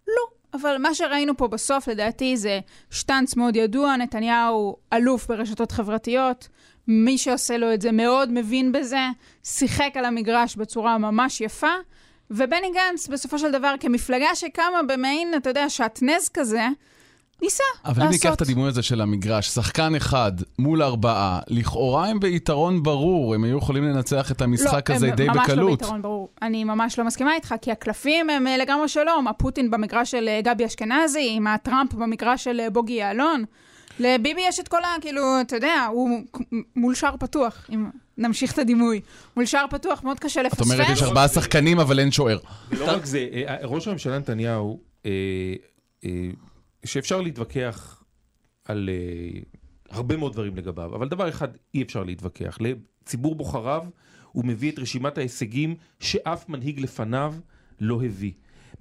לא. 0.08 0.42
אבל 0.54 0.78
מה 0.78 0.94
שראינו 0.94 1.38
פה 1.38 1.48
בסוף, 1.48 1.88
לדעתי, 1.88 2.38
זה 2.38 2.60
שטאנץ 2.90 3.36
מאוד 3.36 3.56
ידוע, 3.56 3.96
נתניהו 3.96 4.76
אלוף 4.94 5.28
ברשתות 5.28 5.72
חברתיות, 5.72 6.48
מי 6.88 7.18
שעושה 7.18 7.58
לו 7.58 7.74
את 7.74 7.82
זה 7.82 7.92
מאוד 7.92 8.32
מבין 8.32 8.72
בזה, 8.72 9.08
שיחק 9.44 9.92
על 9.96 10.06
המגרש 10.06 10.56
בצורה 10.56 10.98
ממש 10.98 11.42
יפה, 11.42 11.74
ובני 12.32 12.72
גנץ, 12.74 13.08
בסופו 13.08 13.40
של 13.40 13.52
דבר, 13.52 13.74
כמפלגה 13.80 14.36
שקמה 14.36 14.84
במעין, 14.88 15.34
אתה 15.38 15.50
יודע, 15.50 15.70
שעטנז 15.70 16.30
כזה, 16.30 16.68
ניסה 17.42 17.64
לעשות. 17.76 17.86
אבל 17.86 18.04
אם 18.04 18.10
ניקח 18.10 18.34
את 18.34 18.42
הדימוי 18.42 18.68
הזה 18.68 18.82
של 18.82 19.02
המגרש, 19.02 19.48
שחקן 19.48 19.96
אחד 19.96 20.32
מול 20.60 20.84
ארבעה, 20.84 21.40
לכאורה 21.48 22.08
הם 22.08 22.20
ביתרון 22.20 22.84
ברור, 22.84 23.36
הם 23.36 23.44
היו 23.44 23.58
יכולים 23.58 23.84
לנצח 23.84 24.32
את 24.32 24.42
המשחק 24.42 24.90
לא, 24.90 24.96
הזה 24.96 25.12
די 25.12 25.28
בקלות. 25.28 25.38
לא, 25.48 25.54
הם 25.54 25.60
ממש 25.60 25.60
לא 25.60 25.72
ביתרון 25.72 26.02
ברור. 26.02 26.30
אני 26.42 26.64
ממש 26.64 27.00
לא 27.00 27.06
מסכימה 27.06 27.36
איתך, 27.36 27.56
כי 27.62 27.72
הקלפים 27.72 28.30
הם 28.30 28.48
אה, 28.48 28.58
לגמרי 28.58 28.88
שלום. 28.88 29.28
הפוטין 29.28 29.72
במגרש 29.72 30.12
של 30.12 30.28
אה, 30.28 30.40
גבי 30.44 30.66
אשכנזי, 30.66 31.28
עם 31.32 31.48
הטראמפ 31.48 31.94
במגרש 31.94 32.44
של 32.44 32.60
אה, 32.60 32.70
בוגי 32.70 32.94
יעלון. 32.94 33.44
לביבי 34.00 34.42
יש 34.48 34.60
את 34.60 34.68
כל 34.68 34.84
ה... 34.84 34.96
כאילו, 35.02 35.42
אתה 35.42 35.56
יודע, 35.56 35.86
הוא 35.92 36.20
מול 36.76 36.96
שער 36.96 37.16
פתוח, 37.20 37.70
אם 37.70 37.86
נמשיך 38.22 38.54
את 38.54 38.60
הדימוי. 38.60 39.02
מול 39.36 39.46
שער 39.46 39.66
פתוח 39.70 40.04
מאוד 40.04 40.20
קשה 40.20 40.44
לפספס. 40.44 40.68
את 40.68 40.74
אומרת, 40.74 40.88
יש 40.90 41.04
ארבעה 41.04 41.28
שחקנים, 41.28 41.80
אבל 41.80 42.00
אין 42.00 42.12
שוער. 42.12 42.40
ולא 42.70 42.92
רק 42.92 43.06
זה, 43.06 43.28
ראש 43.64 43.88
הממשלה 43.88 44.20
נתניהו, 44.20 44.80
שאפשר 46.86 47.22
להתווכח 47.22 48.04
על 48.66 48.90
הרבה 49.90 50.18
מאוד 50.18 50.34
דברים 50.34 50.56
לגביו, 50.56 50.96
אבל 50.96 51.10
דבר 51.10 51.30
אחד 51.30 51.48
אי 51.74 51.82
אפשר 51.82 52.04
להתווכח. 52.04 52.58
לציבור 52.62 53.36
בוחריו 53.36 53.84
הוא 54.32 54.46
מביא 54.46 54.72
את 54.72 54.80
רשימת 54.80 55.18
ההישגים 55.18 55.76
שאף 56.00 56.50
מנהיג 56.50 56.80
לפניו 56.80 57.34
לא 57.80 58.02
הביא. 58.06 58.32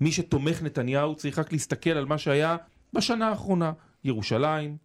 מי 0.00 0.12
שתומך 0.12 0.62
נתניהו 0.62 1.14
צריך 1.14 1.38
רק 1.38 1.52
להסתכל 1.52 1.90
על 1.90 2.04
מה 2.04 2.18
שהיה 2.18 2.56
בשנה 2.92 3.28
האחרונה. 3.28 3.73
ירושלים, 4.04 4.76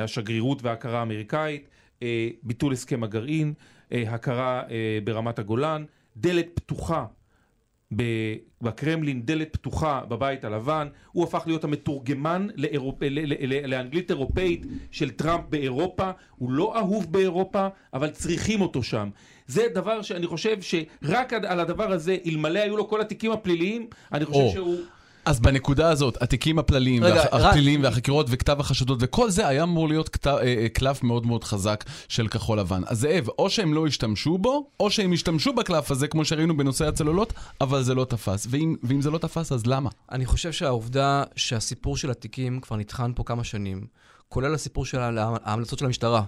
השגרירות 0.00 0.62
וההכרה 0.62 0.98
האמריקאית, 0.98 1.68
ביטול 2.42 2.72
הסכם 2.72 3.02
הגרעין, 3.02 3.54
uh, 3.54 3.94
הכרה 4.08 4.62
uh, 4.66 4.70
ברמת 5.04 5.38
הגולן, 5.38 5.84
דלת 6.16 6.46
פתוחה 6.54 7.04
בקרמלין 8.62 9.22
דלת 9.22 9.52
פתוחה 9.52 10.00
בבית 10.08 10.44
הלבן, 10.44 10.88
הוא 11.12 11.24
הפך 11.24 11.42
להיות 11.46 11.64
המתורגמן 11.64 12.48
לאירופ... 12.56 12.98
לאנגלית 13.66 14.10
אירופאית 14.10 14.66
של 14.90 15.10
טראמפ 15.10 15.44
באירופה, 15.48 16.10
הוא 16.36 16.50
לא 16.50 16.78
אהוב 16.78 17.12
באירופה, 17.12 17.68
אבל 17.94 18.10
צריכים 18.10 18.60
אותו 18.60 18.82
שם. 18.82 19.10
זה 19.46 19.66
דבר 19.74 20.02
שאני 20.02 20.26
חושב 20.26 20.56
שרק 20.60 21.32
על 21.32 21.60
הדבר 21.60 21.92
הזה, 21.92 22.16
אלמלא 22.26 22.58
היו 22.58 22.76
לו 22.76 22.88
כל 22.88 23.00
התיקים 23.00 23.32
הפליליים, 23.32 23.86
אני 24.12 24.24
חושב 24.24 24.40
או. 24.40 24.50
שהוא... 24.50 24.76
אז 25.24 25.40
בנקודה 25.40 25.90
הזאת, 25.90 26.22
התיקים 26.22 26.58
הפליליים, 26.58 27.04
רגע, 27.04 27.14
והח... 27.14 27.44
הפליליים 27.44 27.82
והחקירות 27.82 28.26
וכתב 28.30 28.60
החשדות 28.60 28.98
וכל 29.00 29.30
זה 29.30 29.48
היה 29.48 29.62
אמור 29.62 29.88
להיות 29.88 30.08
כתב, 30.08 30.30
אה, 30.30 30.42
אה, 30.42 30.68
קלף 30.68 31.02
מאוד 31.02 31.26
מאוד 31.26 31.44
חזק 31.44 31.84
של 32.08 32.28
כחול 32.28 32.58
לבן. 32.58 32.82
אז 32.86 32.98
זאב, 33.00 33.28
או 33.38 33.50
שהם 33.50 33.74
לא 33.74 33.86
השתמשו 33.86 34.38
בו, 34.38 34.70
או 34.80 34.90
שהם 34.90 35.12
השתמשו 35.12 35.52
בקלף 35.52 35.90
הזה, 35.90 36.08
כמו 36.08 36.24
שראינו 36.24 36.56
בנושא 36.56 36.88
הצוללות, 36.88 37.32
אבל 37.60 37.82
זה 37.82 37.94
לא 37.94 38.04
תפס. 38.04 38.46
ואם, 38.50 38.76
ואם 38.82 39.00
זה 39.00 39.10
לא 39.10 39.18
תפס, 39.18 39.52
אז 39.52 39.66
למה? 39.66 39.90
אני 40.12 40.26
חושב 40.26 40.52
שהעובדה 40.52 41.24
שהסיפור 41.36 41.96
של 41.96 42.10
התיקים 42.10 42.60
כבר 42.60 42.76
נטחן 42.76 43.12
פה 43.14 43.24
כמה 43.24 43.44
שנים, 43.44 43.86
כולל 44.28 44.54
הסיפור 44.54 44.86
של 44.86 44.98
ההמלצות 45.18 45.78
של 45.78 45.84
המשטרה, 45.84 46.22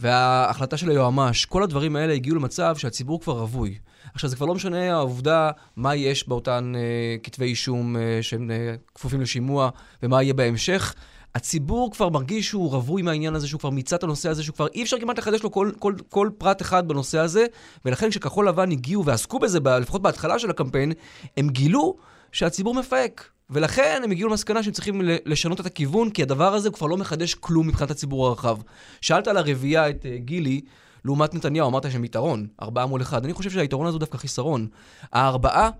וההחלטה 0.00 0.76
של 0.76 0.90
היועמ"ש, 0.90 1.44
כל 1.44 1.62
הדברים 1.62 1.96
האלה 1.96 2.12
הגיעו 2.12 2.36
למצב 2.36 2.76
שהציבור 2.76 3.20
כבר 3.20 3.38
רווי. 3.38 3.78
עכשיו, 4.14 4.30
זה 4.30 4.36
כבר 4.36 4.46
לא 4.46 4.54
משנה 4.54 4.92
העובדה 4.92 5.50
מה 5.76 5.94
יש 5.94 6.28
באותן 6.28 6.72
אה, 6.76 7.16
כתבי 7.22 7.44
אישום 7.44 7.96
אה, 7.96 8.18
שהם 8.22 8.50
אה, 8.50 8.74
כפופים 8.94 9.20
לשימוע 9.20 9.70
ומה 10.02 10.22
יהיה 10.22 10.34
בהמשך. 10.34 10.94
הציבור 11.34 11.90
כבר 11.92 12.08
מרגיש 12.08 12.48
שהוא 12.48 12.70
רווי 12.70 13.02
מהעניין 13.02 13.34
הזה, 13.34 13.48
שהוא 13.48 13.60
כבר 13.60 13.70
מיצה 13.70 13.96
את 13.96 14.02
הנושא 14.02 14.28
הזה, 14.28 14.42
שהוא 14.42 14.54
כבר 14.54 14.66
אי 14.74 14.82
אפשר 14.82 14.96
כמעט 15.00 15.18
לחדש 15.18 15.42
לו 15.42 15.50
כל, 15.50 15.70
כל, 15.78 15.94
כל 16.08 16.30
פרט 16.38 16.62
אחד 16.62 16.88
בנושא 16.88 17.18
הזה, 17.18 17.46
ולכן 17.84 18.10
כשכחול 18.10 18.48
לבן 18.48 18.70
הגיעו 18.70 19.04
ועסקו 19.04 19.38
בזה, 19.38 19.58
לפחות 19.80 20.02
בהתחלה 20.02 20.38
של 20.38 20.50
הקמפיין, 20.50 20.92
הם 21.36 21.48
גילו 21.48 21.96
שהציבור 22.32 22.74
מפהק. 22.74 23.30
ולכן 23.50 24.00
הם 24.04 24.10
הגיעו 24.10 24.28
למסקנה 24.28 24.62
שהם 24.62 24.72
צריכים 24.72 25.00
לשנות 25.26 25.60
את 25.60 25.66
הכיוון, 25.66 26.10
כי 26.10 26.22
הדבר 26.22 26.54
הזה 26.54 26.70
כבר 26.70 26.86
לא 26.86 26.96
מחדש 26.96 27.34
כלום 27.34 27.68
מבחינת 27.68 27.90
הציבור 27.90 28.26
הרחב. 28.26 28.58
שאלת 29.00 29.28
על 29.28 29.36
הרביעייה 29.36 29.90
את 29.90 30.02
uh, 30.02 30.18
גילי, 30.18 30.60
לעומת 31.04 31.34
נתניהו, 31.34 31.68
אמרת 31.68 31.92
שהם 31.92 32.04
יתרון, 32.04 32.46
ארבעה 32.62 32.86
מול 32.86 33.02
אחד. 33.02 33.24
אני 33.24 33.32
חושב 33.32 33.50
שהיתרון 33.50 33.86
הזה 33.86 33.94
הוא 33.94 34.00
דווקא 34.00 34.18
חיסרון. 34.18 34.66
הארבעה, 35.12 35.70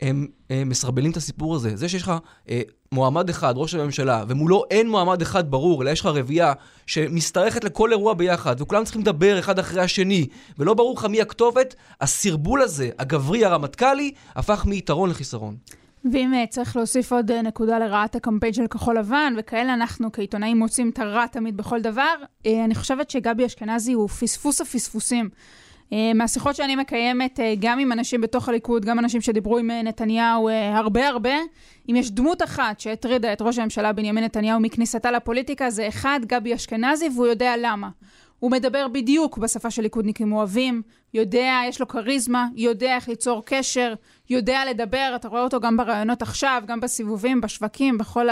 הם, 0.00 0.26
הם 0.50 0.68
מסרבלים 0.68 1.10
את 1.10 1.16
הסיפור 1.16 1.54
הזה. 1.54 1.76
זה 1.76 1.88
שיש 1.88 2.02
לך 2.02 2.12
אה, 2.48 2.60
מועמד 2.92 3.28
אחד, 3.28 3.54
ראש 3.56 3.74
הממשלה, 3.74 4.24
ומולו 4.28 4.64
אין 4.70 4.90
מועמד 4.90 5.22
אחד 5.22 5.50
ברור, 5.50 5.82
אלא 5.82 5.90
יש 5.90 6.00
לך 6.00 6.06
רביעייה 6.06 6.52
שמשתרכת 6.86 7.64
לכל 7.64 7.92
אירוע 7.92 8.14
ביחד, 8.14 8.60
וכולם 8.60 8.84
צריכים 8.84 9.02
לדבר 9.02 9.38
אחד 9.38 9.58
אחרי 9.58 9.80
השני, 9.80 10.26
ולא 10.58 10.74
ברור 10.74 10.94
לך 10.98 11.04
מי 11.04 11.20
הכתובת, 11.20 11.74
הסרבול 12.00 12.62
הזה, 12.62 12.90
הגברי 12.98 13.44
הרמטכ"לי, 13.44 14.12
הפך 14.34 14.66
מיתרון 14.66 15.10
לחיסרון. 15.10 15.56
ואם 16.04 16.32
uh, 16.34 16.50
צריך 16.50 16.76
להוסיף 16.76 17.12
עוד 17.12 17.30
uh, 17.30 17.34
נקודה 17.34 17.78
לרעת 17.78 18.16
הקמפיין 18.16 18.52
של 18.52 18.66
כחול 18.66 18.98
לבן, 18.98 19.34
וכאלה 19.38 19.74
אנחנו 19.74 20.12
כעיתונאים 20.12 20.58
מוצאים 20.58 20.90
את 20.90 20.98
הרע 20.98 21.26
תמיד 21.26 21.56
בכל 21.56 21.80
דבר, 21.80 22.14
uh, 22.20 22.48
אני 22.64 22.74
חושבת 22.74 23.10
שגבי 23.10 23.46
אשכנזי 23.46 23.92
הוא 23.92 24.08
פספוס 24.08 24.60
הפספוסים. 24.60 25.28
מהשיחות 26.14 26.56
שאני 26.56 26.76
מקיימת, 26.76 27.40
גם 27.60 27.78
עם 27.78 27.92
אנשים 27.92 28.20
בתוך 28.20 28.48
הליכוד, 28.48 28.84
גם 28.84 28.98
אנשים 28.98 29.20
שדיברו 29.20 29.58
עם 29.58 29.70
נתניהו 29.70 30.48
הרבה 30.50 31.08
הרבה, 31.08 31.34
אם 31.90 31.96
יש 31.96 32.10
דמות 32.10 32.42
אחת 32.42 32.80
שהטרידה 32.80 33.32
את 33.32 33.42
ראש 33.42 33.58
הממשלה 33.58 33.92
בנימין 33.92 34.24
נתניהו 34.24 34.60
מכניסתה 34.60 35.10
לפוליטיקה, 35.10 35.70
זה 35.70 35.88
אחד, 35.88 36.20
גבי 36.26 36.54
אשכנזי, 36.54 37.08
והוא 37.14 37.26
יודע 37.26 37.54
למה. 37.60 37.88
הוא 38.38 38.50
מדבר 38.50 38.88
בדיוק 38.88 39.38
בשפה 39.38 39.70
של 39.70 39.82
ליכודניקים 39.82 40.32
אוהבים, 40.32 40.82
יודע, 41.14 41.60
יש 41.68 41.80
לו 41.80 41.88
כריזמה, 41.88 42.46
יודע 42.56 42.96
איך 42.96 43.08
ליצור 43.08 43.42
קשר, 43.44 43.94
יודע 44.30 44.64
לדבר, 44.70 45.12
אתה 45.16 45.28
רואה 45.28 45.42
אותו 45.42 45.60
גם 45.60 45.76
בראיונות 45.76 46.22
עכשיו, 46.22 46.62
גם 46.66 46.80
בסיבובים, 46.80 47.40
בשווקים, 47.40 47.98
בכל 47.98 48.28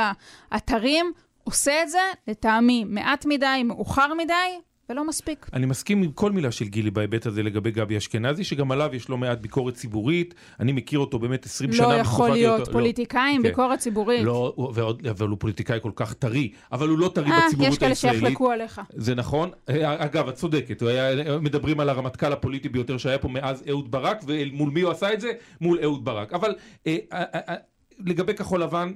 האתרים, 0.50 1.12
עושה 1.45 1.83
את 1.83 1.91
זה, 1.91 1.99
לטעמי, 2.29 2.85
מעט 2.85 3.26
מדי, 3.26 3.62
מאוחר 3.65 4.15
מדי, 4.15 4.61
ולא 4.90 5.07
מספיק. 5.07 5.47
אני 5.52 5.66
מסכים 5.66 6.02
עם 6.02 6.12
כל 6.12 6.33
מילה 6.33 6.52
של 6.52 6.64
גילי 6.64 6.90
בהיבט 6.90 7.26
הזה 7.26 7.43
לגבי 7.43 7.71
גבי 7.71 7.97
אשכנזי, 7.97 8.45
שגם 8.45 8.73
עליו 8.73 8.90
יש 8.95 9.09
לא 9.09 9.19
מעט 9.19 9.38
ביקורת 9.38 9.75
ציבורית. 9.75 10.35
אני 10.61 10.73
מכיר 10.73 10.99
אותו 10.99 11.19
באמת 11.19 11.47
20 11.47 11.71
לא 11.71 11.76
שנה. 11.76 11.88
לא 11.88 11.93
יכול 11.93 12.31
להיות 12.31 12.61
אותו, 12.61 12.73
פוליטיקאי 12.73 13.35
עם 13.35 13.43
לא, 13.43 13.49
ביקורת 13.49 13.78
ציבורית. 13.78 14.25
לא, 14.25 14.55
ועוד, 14.75 15.07
אבל 15.07 15.28
הוא 15.28 15.38
פוליטיקאי 15.38 15.78
כל 15.83 15.93
כך 15.97 16.14
טרי, 16.14 16.52
אבל 16.73 16.88
הוא 16.88 16.99
לא 16.99 17.11
טרי 17.14 17.31
אה, 17.31 17.33
אה, 17.33 17.47
בציבוריות 17.47 17.83
הישראלית. 17.83 17.97
יש 17.97 18.02
כאלה 18.02 18.14
שיחלקו 18.14 18.50
עליך. 18.50 18.81
זה 18.97 19.14
נכון. 19.14 19.50
אה, 19.69 20.05
אגב, 20.05 20.28
את 20.28 20.35
צודקת, 20.35 20.83
היה, 20.83 21.38
מדברים 21.40 21.81
על 21.81 21.88
הרמטכ"ל 21.88 22.33
הפוליטי 22.33 22.69
ביותר 22.69 22.99
שהיה 22.99 23.19
פה 23.19 23.28
מאז 23.28 23.64
אהוד 23.69 23.90
ברק, 23.90 24.25
ומול 24.26 24.71
מי 24.71 24.81
הוא 24.81 24.90
עשה 24.90 25.12
את 25.12 25.21
זה? 25.21 25.33
מול 25.61 25.78
אהוד 25.83 26.05
ברק. 26.05 26.33
אבל 26.33 26.55
אה, 26.87 26.97
אה, 27.12 27.25
אה, 27.35 27.55
לגבי 27.99 28.35
כחול 28.35 28.62
לבן, 28.62 28.93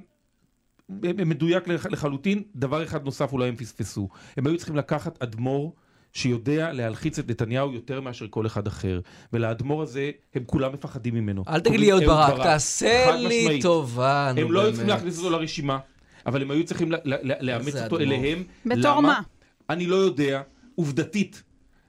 מדויק 1.25 1.67
לחלוטין, 1.67 2.43
דבר 2.55 2.83
אחד 2.83 3.05
נוסף 3.05 3.33
אולי 3.33 3.47
הם 3.47 3.55
פספסו. 3.55 4.09
הם 4.37 4.47
היו 4.47 4.57
צריכים 4.57 4.75
לקחת 4.75 5.23
אדמו"ר 5.23 5.73
שיודע 6.13 6.71
להלחיץ 6.73 7.19
את 7.19 7.29
נתניהו 7.29 7.73
יותר 7.73 8.01
מאשר 8.01 8.25
כל 8.29 8.45
אחד 8.45 8.67
אחר. 8.67 8.99
ולאדמו"ר 9.33 9.81
הזה, 9.81 10.11
הם 10.35 10.43
כולם 10.45 10.73
מפחדים 10.73 11.15
ממנו. 11.15 11.43
אל 11.47 11.59
תגיד 11.59 11.79
לי 11.79 11.91
אהוד 11.91 12.03
ברק, 12.03 12.43
תעשה 12.43 13.11
לי 13.15 13.59
טובה, 13.61 14.27
נו 14.29 14.35
באמת. 14.35 14.47
הם 14.47 14.53
לא 14.53 14.61
היו 14.61 14.71
צריכים 14.71 14.89
להכניס 14.89 15.17
אותו 15.17 15.29
לרשימה, 15.29 15.79
אבל 16.25 16.41
הם 16.41 16.51
היו 16.51 16.65
צריכים 16.65 16.91
לאמץ 17.41 17.75
אותו 17.75 17.99
אליהם. 17.99 18.43
בתור 18.65 19.01
מה? 19.01 19.21
אני 19.69 19.87
לא 19.87 19.95
יודע. 19.95 20.41
עובדתית, 20.75 21.43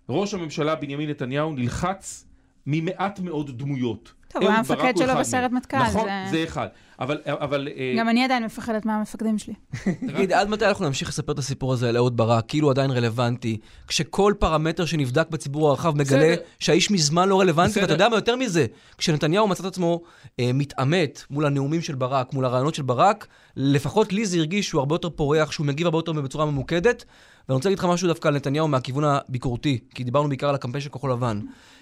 ראש 0.08 0.34
הממשלה 0.34 0.74
בנימין 0.74 1.10
נתניהו 1.10 1.52
נלחץ 1.52 2.26
ממעט 2.66 3.20
מאוד 3.20 3.58
דמויות. 3.58 4.12
טוב, 4.32 4.42
הוא 4.42 4.50
היה 4.50 4.58
המפקד 4.58 4.96
שלו 4.96 5.14
בסרט 5.20 5.50
מטכ"ל. 5.52 5.82
נכון, 5.82 6.08
זה 6.30 6.44
אחד. 6.44 6.66
אבל, 7.00 7.18
אבל... 7.26 7.68
אה, 7.76 7.94
גם 7.98 8.08
אני 8.08 8.24
עדיין 8.24 8.44
מפחדת 8.44 8.86
מהמפקדים 8.86 9.38
שלי. 9.38 9.54
תגיד, 10.08 10.32
עד 10.32 10.48
מתי 10.48 10.66
אנחנו 10.66 10.86
נמשיך 10.86 11.08
לספר 11.08 11.32
את 11.32 11.38
הסיפור 11.38 11.72
הזה 11.72 11.88
על 11.88 11.96
אהוד 11.96 12.16
ברק, 12.16 12.44
כאילו 12.48 12.66
הוא 12.66 12.72
עדיין 12.72 12.90
רלוונטי, 12.90 13.58
כשכל 13.88 14.34
פרמטר 14.38 14.84
שנבדק 14.84 15.28
בציבור 15.30 15.68
הרחב 15.68 15.96
מגלה 15.96 16.34
שהאיש 16.58 16.90
מזמן 16.90 17.28
לא 17.28 17.40
רלוונטי, 17.40 17.80
ואתה 17.80 17.92
יודע 17.92 18.08
מה 18.08 18.16
יותר 18.16 18.36
מזה? 18.36 18.66
כשנתניהו 18.98 19.48
מצא 19.48 19.62
את 19.62 19.68
עצמו 19.68 20.02
אה, 20.40 20.50
מתעמת 20.54 21.22
מול 21.30 21.46
הנאומים 21.46 21.82
של 21.82 21.94
ברק, 21.94 22.34
מול 22.34 22.44
הרעיונות 22.44 22.74
של 22.74 22.82
ברק, 22.82 23.26
לפחות 23.56 24.12
לי 24.12 24.26
זה 24.26 24.38
הרגיש 24.38 24.68
שהוא 24.68 24.78
הרבה 24.78 24.94
יותר 24.94 25.10
פורח, 25.10 25.52
שהוא 25.52 25.66
מגיב 25.66 25.86
הרבה 25.86 25.98
יותר 25.98 26.12
בצורה 26.12 26.46
ממוקדת. 26.46 27.04
ואני 27.48 27.54
רוצה 27.54 27.68
להגיד 27.68 27.78
לך 27.78 27.84
משהו 27.84 28.08
דווקא 28.08 28.28
על 28.28 28.34
נתניהו 28.34 28.68
מהכיוון 28.68 29.04
הביקורתי, 29.04 29.78
כי 29.94 30.04
דיברנו 30.04 30.28
בעיקר 30.28 30.48
על 30.48 30.54
הקמפיין 30.54 30.82
של 30.82 30.88
כחול 30.88 31.12
לבן. 31.12 31.40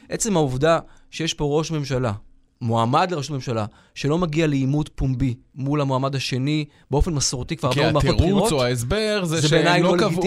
עצם 0.09 0.37
העובדה 0.37 0.79
שיש 1.11 1.35
פה 1.35 1.45
ראש 1.59 1.71
ממשלה 1.71 2.13
מועמד 2.61 3.11
לראשות 3.11 3.31
ממשלה, 3.31 3.67
שלא 3.95 4.19
מגיע 4.19 4.47
לעימות 4.47 4.91
פומבי 4.95 5.35
מול 5.55 5.81
המועמד 5.81 6.15
השני 6.15 6.65
באופן 6.91 7.15
מסורתי 7.15 7.57
כבר 7.57 7.69
הרבה 7.69 7.93
מערכות 7.93 8.03
בחירות, 8.03 8.19
כי 8.19 8.25
התירוץ 8.25 8.53
או 8.53 8.63
ההסבר 8.63 9.25
זה, 9.25 9.41
זה 9.41 9.49
שהם 9.49 9.83
לא, 9.83 9.97
לא 9.97 9.99
קבעו 9.99 10.23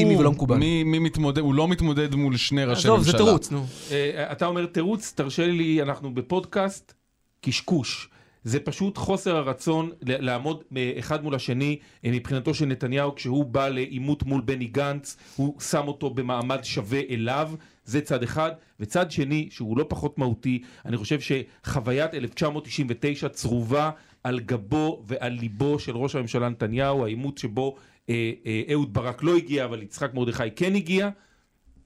מי, 0.58 0.84
מי 0.84 1.00
מתמודד, 1.00 1.40
הוא 1.40 1.54
לא 1.54 1.68
מתמודד 1.68 2.16
מול 2.16 2.38
שני 2.38 2.64
ראשי 2.64 2.88
ממשלה. 2.88 2.94
עזוב, 2.94 3.06
זה 3.06 3.18
תירוץ, 3.18 3.52
נו. 3.52 3.66
Uh, 3.90 3.94
אתה 4.32 4.46
אומר 4.46 4.66
תירוץ, 4.66 5.14
תרשה 5.16 5.48
לי, 5.48 5.82
אנחנו 5.82 6.14
בפודקאסט, 6.14 6.94
קשקוש. 7.42 8.10
זה 8.44 8.60
פשוט 8.60 8.98
חוסר 8.98 9.36
הרצון 9.36 9.92
לעמוד 10.02 10.64
אחד 11.00 11.24
מול 11.24 11.36
השני 11.36 11.80
אה, 12.06 12.12
מבחינתו 12.12 12.54
של 12.54 12.66
נתניהו 12.66 13.16
כשהוא 13.16 13.46
בא 13.46 13.70
לעימות 13.70 14.24
מול 14.24 14.42
בני 14.42 14.66
גנץ, 14.66 15.18
הוא 15.36 15.62
שם 15.62 15.88
אותו 15.88 16.10
במעמד 16.10 16.64
שווה 16.64 17.02
אליו, 17.10 17.52
זה 17.86 18.02
צד 18.02 18.24
אחד, 18.24 18.52
וצד 18.80 19.12
שני 19.12 19.48
שהוא 19.52 19.78
לא 19.78 19.86
פחות 19.90 20.18
מהותי, 20.18 20.62
אני 20.86 20.98
חושב 20.98 21.20
שחוויית 21.20 22.14
1999 22.14 23.30
צרובה 23.30 23.92
על 24.24 24.40
גבו 24.40 25.04
ועל 25.08 25.32
ליבו 25.32 25.80
של 25.80 25.98
ראש 25.98 26.16
הממשלה 26.16 26.50
נתניהו, 26.50 27.06
העימות 27.06 27.38
שבו 27.38 27.76
אה, 28.10 28.32
אה, 28.46 28.62
אהוד 28.72 28.94
ברק 28.94 29.24
לא 29.24 29.36
הגיע 29.36 29.66
אבל 29.66 29.82
יצחק 29.82 30.14
מרדכי 30.14 30.52
כן 30.56 30.76
הגיע, 30.76 31.10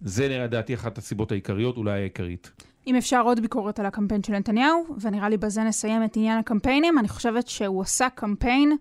זה 0.01 0.27
לדעתי 0.27 0.73
אחת 0.73 0.97
הסיבות 0.97 1.31
העיקריות, 1.31 1.77
אולי 1.77 1.91
העיקרית. 1.91 2.51
אם 2.87 2.95
אפשר 2.95 3.21
עוד 3.21 3.39
ביקורת 3.39 3.79
על 3.79 3.85
הקמפיין 3.85 4.23
של 4.23 4.33
נתניהו, 4.33 4.85
ונראה 5.01 5.29
לי 5.29 5.37
בזה 5.37 5.63
נסיים 5.63 6.03
את 6.03 6.17
עניין 6.17 6.39
הקמפיינים, 6.39 6.99
אני 6.99 7.07
חושבת 7.07 7.47
שהוא 7.47 7.81
עשה 7.81 8.09
קמפיין 8.09 8.77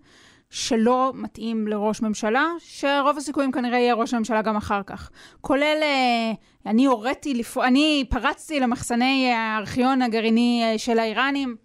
שלא 0.49 1.11
מתאים 1.15 1.67
לראש 1.67 2.01
ממשלה, 2.01 2.45
שרוב 2.59 3.17
הסיכויים 3.17 3.51
כנראה 3.51 3.79
יהיה 3.79 3.93
ראש 3.93 4.13
הממשלה 4.13 4.41
גם 4.41 4.55
אחר 4.55 4.83
כך. 4.83 5.09
כולל, 5.41 5.77
אה, 5.81 6.31
אני 6.65 6.85
הוריתי. 6.85 7.41
אני 7.63 8.05
פרצתי 8.09 8.59
למחסני 8.59 9.31
הארכיון 9.33 10.01
הגרעיני 10.01 10.61
אה, 10.63 10.77
של 10.77 10.99
האיראנים. 10.99 11.55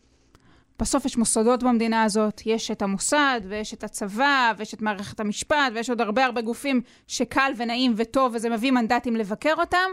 בסוף 0.79 1.05
יש 1.05 1.17
מוסדות 1.17 1.63
במדינה 1.63 2.03
הזאת, 2.03 2.43
יש 2.47 2.71
את 2.71 2.83
המוסד, 2.83 3.41
ויש 3.49 3.75
את 3.75 3.85
הצבא, 3.85 4.53
ויש 4.57 4.75
את 4.75 4.83
מערכת 4.83 5.21
המשפט, 5.21 5.73
ויש 5.75 5.91
עוד 5.91 6.01
הרבה 6.01 6.25
הרבה 6.25 6.41
גופים 6.41 6.81
שקל 7.07 7.53
ונעים 7.57 7.95
וטוב, 7.97 8.33
וזה 8.35 8.51
מביא 8.51 8.71
מנדטים 8.71 9.17
לבקר 9.17 9.55
אותם. 9.59 9.91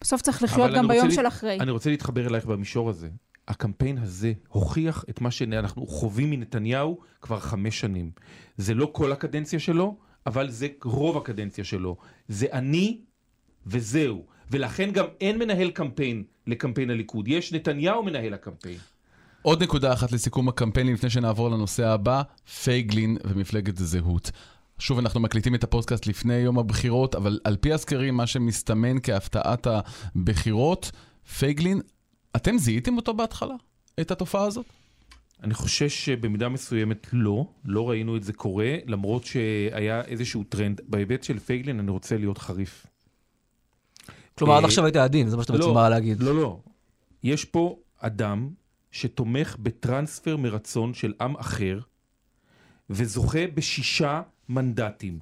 בסוף 0.00 0.22
צריך 0.22 0.42
לחיות 0.42 0.70
גם 0.74 0.88
ביום 0.88 1.10
של 1.10 1.26
אחרי. 1.26 1.60
אני 1.60 1.70
רוצה 1.70 1.90
להתחבר 1.90 2.26
אלייך 2.26 2.46
במישור 2.46 2.90
הזה. 2.90 3.08
הקמפיין 3.48 3.98
הזה 3.98 4.32
הוכיח 4.48 5.04
את 5.10 5.20
מה 5.20 5.30
שאנחנו 5.30 5.86
חווים 5.86 6.30
מנתניהו 6.30 6.98
כבר 7.22 7.40
חמש 7.40 7.80
שנים. 7.80 8.10
זה 8.56 8.74
לא 8.74 8.90
כל 8.92 9.12
הקדנציה 9.12 9.58
שלו, 9.58 9.96
אבל 10.26 10.50
זה 10.50 10.68
רוב 10.84 11.16
הקדנציה 11.16 11.64
שלו. 11.64 11.96
זה 12.28 12.46
אני 12.52 13.00
וזהו. 13.66 14.24
ולכן 14.50 14.90
גם 14.90 15.06
אין 15.20 15.38
מנהל 15.38 15.70
קמפיין 15.70 16.24
לקמפיין 16.46 16.90
הליכוד. 16.90 17.28
יש 17.28 17.52
נתניהו 17.52 18.02
מנהל 18.02 18.34
הקמפיין. 18.34 18.78
עוד 19.42 19.62
נקודה 19.62 19.92
אחת 19.92 20.12
לסיכום 20.12 20.48
הקמפיין 20.48 20.86
לפני 20.86 21.10
שנעבור 21.10 21.50
לנושא 21.50 21.86
הבא, 21.86 22.22
פייגלין 22.64 23.16
ומפלגת 23.24 23.76
זהות. 23.76 24.30
שוב, 24.78 24.98
אנחנו 24.98 25.20
מקליטים 25.20 25.54
את 25.54 25.64
הפודקאסט 25.64 26.06
לפני 26.06 26.34
יום 26.34 26.58
הבחירות, 26.58 27.14
אבל 27.14 27.40
על 27.44 27.56
פי 27.56 27.72
הסקרים, 27.72 28.16
מה 28.16 28.26
שמסתמן 28.26 28.96
כהפתעת 29.02 29.66
הבחירות, 29.66 30.90
פייגלין, 31.38 31.80
אתם 32.36 32.58
זיהיתם 32.58 32.96
אותו 32.96 33.14
בהתחלה? 33.14 33.54
את 34.00 34.10
התופעה 34.10 34.44
הזאת? 34.44 34.66
אני 35.42 35.54
חושש 35.54 36.04
שבמידה 36.04 36.48
מסוימת 36.48 37.06
לא, 37.12 37.46
לא 37.64 37.90
ראינו 37.90 38.16
את 38.16 38.22
זה 38.22 38.32
קורה, 38.32 38.76
למרות 38.86 39.24
שהיה 39.24 40.00
איזשהו 40.00 40.44
טרנד. 40.44 40.80
בהיבט 40.88 41.22
של 41.22 41.38
פייגלין 41.38 41.80
אני 41.80 41.90
רוצה 41.90 42.18
להיות 42.18 42.38
חריף. 42.38 42.86
כלומר, 44.38 44.54
עד 44.54 44.62
אה, 44.62 44.66
עכשיו 44.66 44.84
היית 44.84 44.96
עדין, 44.96 45.28
זה 45.28 45.36
מה 45.36 45.42
שאתה 45.42 45.52
בעצם 45.52 45.64
לא, 45.64 45.74
בא 45.74 45.88
להגיד. 45.88 46.20
לא, 46.20 46.34
לא. 46.34 46.60
יש 47.22 47.44
פה 47.44 47.78
אדם 47.98 48.50
שתומך 48.90 49.56
בטרנספר 49.58 50.36
מרצון 50.36 50.94
של 50.94 51.12
עם 51.20 51.36
אחר, 51.36 51.80
וזוכה 52.90 53.46
בשישה 53.54 54.22
מנדטים. 54.48 55.18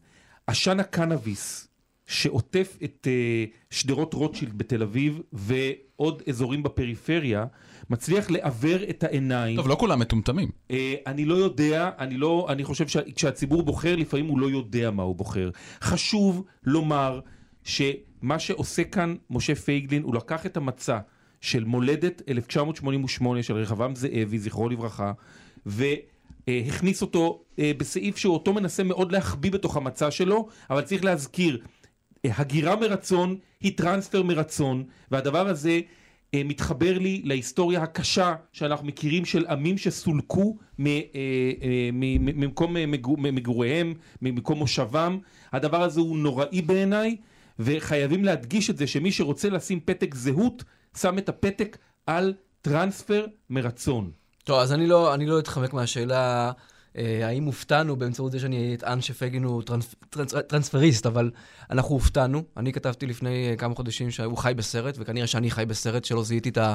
עשן 0.46 0.80
הקנאביס 0.80 1.68
שעוטף 2.06 2.76
את 2.84 3.06
אה, 3.06 3.56
שדרות 3.70 4.14
רוטשילד 4.14 4.58
בתל 4.58 4.82
אביב 4.82 5.20
ועוד 5.32 6.22
אזורים 6.28 6.62
בפריפריה, 6.62 7.44
מצליח 7.90 8.30
לעוור 8.30 8.78
את 8.90 9.04
העיניים. 9.04 9.56
טוב, 9.56 9.68
לא 9.68 9.74
כולם 9.74 9.98
מטומטמים. 9.98 10.48
Uh, 10.68 10.74
אני 11.06 11.24
לא 11.24 11.34
יודע, 11.34 11.90
אני 11.98 12.16
לא, 12.16 12.46
אני 12.48 12.64
חושב 12.64 12.88
שכשהציבור 12.88 13.62
בוחר, 13.62 13.96
לפעמים 13.96 14.26
הוא 14.26 14.40
לא 14.40 14.46
יודע 14.46 14.90
מה 14.90 15.02
הוא 15.02 15.16
בוחר. 15.16 15.50
חשוב 15.80 16.44
לומר 16.64 17.20
שמה 17.64 18.38
שעושה 18.38 18.84
כאן 18.84 19.14
משה 19.30 19.54
פייגלין, 19.54 20.02
הוא 20.02 20.14
לקח 20.14 20.46
את 20.46 20.56
המצע 20.56 20.98
של 21.40 21.64
מולדת 21.64 22.22
1988 22.28 23.42
של 23.42 23.54
רחבעם 23.54 23.94
זאבי, 23.94 24.38
זכרו 24.38 24.68
לברכה, 24.68 25.12
והכניס 26.46 27.02
אותו 27.02 27.42
אה, 27.58 27.72
בסעיף 27.78 28.16
שהוא 28.16 28.34
אותו 28.34 28.54
מנסה 28.54 28.82
מאוד 28.82 29.12
להחביא 29.12 29.50
בתוך 29.50 29.76
המצע 29.76 30.10
שלו, 30.10 30.48
אבל 30.70 30.82
צריך 30.82 31.04
להזכיר, 31.04 31.58
אה, 32.24 32.30
הגירה 32.36 32.76
מרצון 32.76 33.36
היא 33.60 33.76
טרנספר 33.76 34.22
מרצון, 34.22 34.84
והדבר 35.10 35.48
הזה 35.48 35.80
אה, 36.34 36.42
מתחבר 36.44 36.98
לי 36.98 37.20
להיסטוריה 37.24 37.82
הקשה 37.82 38.34
שאנחנו 38.52 38.86
מכירים 38.86 39.24
של 39.24 39.46
עמים 39.46 39.78
שסולקו 39.78 40.56
אה, 40.80 41.00
אה, 41.14 41.88
ממקום 41.92 42.76
אה, 42.76 42.86
מגו- 42.86 43.16
מגוריהם, 43.16 43.94
ממקום 44.22 44.58
מושבם. 44.58 45.18
הדבר 45.52 45.82
הזה 45.82 46.00
הוא 46.00 46.18
נוראי 46.18 46.62
בעיניי, 46.62 47.16
וחייבים 47.58 48.24
להדגיש 48.24 48.70
את 48.70 48.76
זה 48.76 48.86
שמי 48.86 49.12
שרוצה 49.12 49.48
לשים 49.50 49.80
פתק 49.84 50.14
זהות, 50.14 50.64
שם 50.96 51.18
את 51.18 51.28
הפתק 51.28 51.78
על 52.06 52.34
טרנספר 52.62 53.26
מרצון. 53.50 54.10
טוב, 54.46 54.58
אז 54.60 54.72
אני 54.72 54.86
לא, 54.86 55.14
אני 55.14 55.26
לא 55.26 55.38
אתחמק 55.38 55.72
מהשאלה 55.72 56.52
אה, 56.96 57.26
האם 57.26 57.44
הופתענו 57.44 57.96
באמצעות 57.96 58.32
זה 58.32 58.40
שאני 58.40 58.74
אטען 58.74 59.00
שפייגלין 59.00 59.44
הוא 59.44 59.62
טרנס, 59.62 59.94
טרנס, 60.10 60.34
טרנספריסט, 60.48 61.06
אבל 61.06 61.30
אנחנו 61.70 61.94
הופתענו. 61.94 62.42
אני 62.56 62.72
כתבתי 62.72 63.06
לפני 63.06 63.50
אה, 63.50 63.56
כמה 63.56 63.74
חודשים 63.74 64.10
שהוא 64.10 64.38
חי 64.38 64.52
בסרט, 64.56 64.94
וכנראה 64.98 65.26
שאני 65.26 65.50
חי 65.50 65.64
בסרט 65.66 66.04
שלא 66.04 66.24
זיהיתי 66.24 66.48
את 66.48 66.58
ה... 66.58 66.74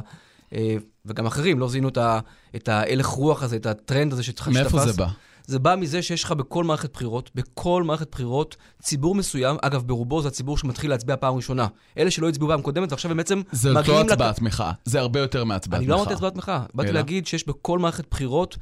אה, 0.53 0.75
וגם 1.05 1.25
אחרים 1.25 1.59
לא 1.59 1.69
זיהינו 1.69 1.89
את, 1.89 1.97
ה, 1.97 2.19
את 2.55 2.69
ההלך 2.69 3.05
רוח 3.05 3.43
הזה, 3.43 3.55
את 3.55 3.65
הטרנד 3.65 4.13
הזה 4.13 4.23
שתפס. 4.23 4.47
מאיפה 4.47 4.85
זה 4.85 4.93
בא? 4.93 5.07
זה 5.45 5.59
בא 5.59 5.75
מזה 5.75 6.01
שיש 6.01 6.23
לך 6.23 6.31
בכל 6.31 6.63
מערכת 6.63 6.93
בחירות, 6.93 7.29
בכל 7.35 7.83
מערכת 7.85 8.11
בחירות, 8.11 8.55
ציבור 8.81 9.15
מסוים, 9.15 9.57
אגב, 9.61 9.83
ברובו 9.87 10.21
זה 10.21 10.27
הציבור 10.27 10.57
שמתחיל 10.57 10.89
להצביע 10.89 11.15
פעם 11.17 11.35
ראשונה. 11.35 11.67
אלה 11.97 12.11
שלא 12.11 12.29
הצביעו 12.29 12.49
פעם 12.49 12.61
קודמת, 12.61 12.91
ועכשיו 12.91 13.11
הם 13.11 13.17
בעצם 13.17 13.41
זה 13.51 13.73
מגיעים... 13.73 13.97
אותו 13.97 14.07
לק- 14.07 14.11
הצבעת 14.11 14.41
מחאה. 14.41 14.71
זה 14.85 14.99
הרבה 14.99 15.19
יותר 15.19 15.43
מהצבעת 15.43 15.77
אני 15.77 15.85
מחאה. 15.85 15.95
לא 15.97 16.01
אמרתי 16.01 16.13
הצבעת 16.13 16.35
מחאה, 16.35 16.63
באתי? 16.73 16.91
להגיד 16.91 17.27
שיש 17.27 17.47
בכל 17.47 17.79
מערכת 17.79 18.05
בחירות 18.11 18.57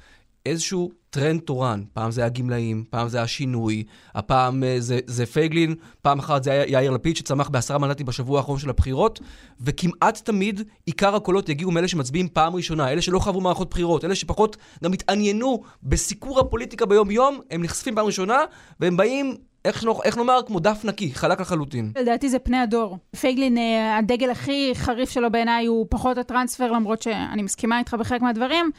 איזשהו 0.45 0.91
טרנד 1.09 1.41
תורן. 1.41 1.83
פעם 1.93 2.11
זה 2.11 2.25
הגמלאים, 2.25 2.83
פעם 2.89 3.07
זה 3.09 3.21
השינוי, 3.21 3.83
הפעם 4.15 4.63
אה, 4.63 4.75
זה, 4.79 4.99
זה 5.05 5.25
פייגלין, 5.25 5.75
פעם 6.01 6.19
אחת 6.19 6.43
זה 6.43 6.51
היה 6.51 6.67
יאיר 6.67 6.91
לפיד 6.91 7.15
שצמח 7.15 7.49
בעשרה 7.49 7.77
מנדטים 7.77 8.05
בשבוע 8.05 8.39
האחרון 8.39 8.59
של 8.59 8.69
הבחירות, 8.69 9.19
וכמעט 9.61 10.17
תמיד 10.23 10.61
עיקר 10.85 11.15
הקולות 11.15 11.49
יגיעו 11.49 11.71
מאלה 11.71 11.87
שמצביעים 11.87 12.27
פעם 12.27 12.55
ראשונה, 12.55 12.91
אלה 12.91 13.01
שלא 13.01 13.19
חוו 13.19 13.41
מערכות 13.41 13.69
בחירות, 13.69 14.05
אלה 14.05 14.15
שפחות 14.15 14.57
גם 14.83 14.93
התעניינו 14.93 15.61
בסיקור 15.83 16.39
הפוליטיקה 16.39 16.85
ביום-יום, 16.85 17.39
הם 17.51 17.63
נחשפים 17.63 17.95
פעם 17.95 18.05
ראשונה, 18.05 18.37
והם 18.79 18.97
באים... 18.97 19.35
איך, 19.65 19.83
נאמר- 19.83 20.03
איך 20.03 20.17
נאמר? 20.17 20.39
כמו 20.47 20.59
דף 20.59 20.81
נקי, 20.85 21.13
חלק 21.13 21.41
לחלוטין. 21.41 21.91
לדעתי 21.99 22.29
זה 22.29 22.39
פני 22.39 22.57
הדור. 22.57 22.97
פייגלין, 23.19 23.57
אה, 23.57 23.97
הדגל 23.97 24.29
הכי 24.29 24.71
חריף 24.75 25.09
שלו 25.09 25.31
בעיניי 25.31 25.65
הוא 25.65 25.85
פחות 25.89 26.17
הטרנספר, 26.17 26.71
למרות 26.71 27.01
שאני 27.01 27.41
מסכימה 27.43 27.79
איתך 27.79 27.93
בחלק 27.93 28.21
מהדברים. 28.21 28.71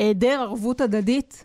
היעדר 0.00 0.40
ערבות 0.40 0.80
הדדית, 0.80 1.44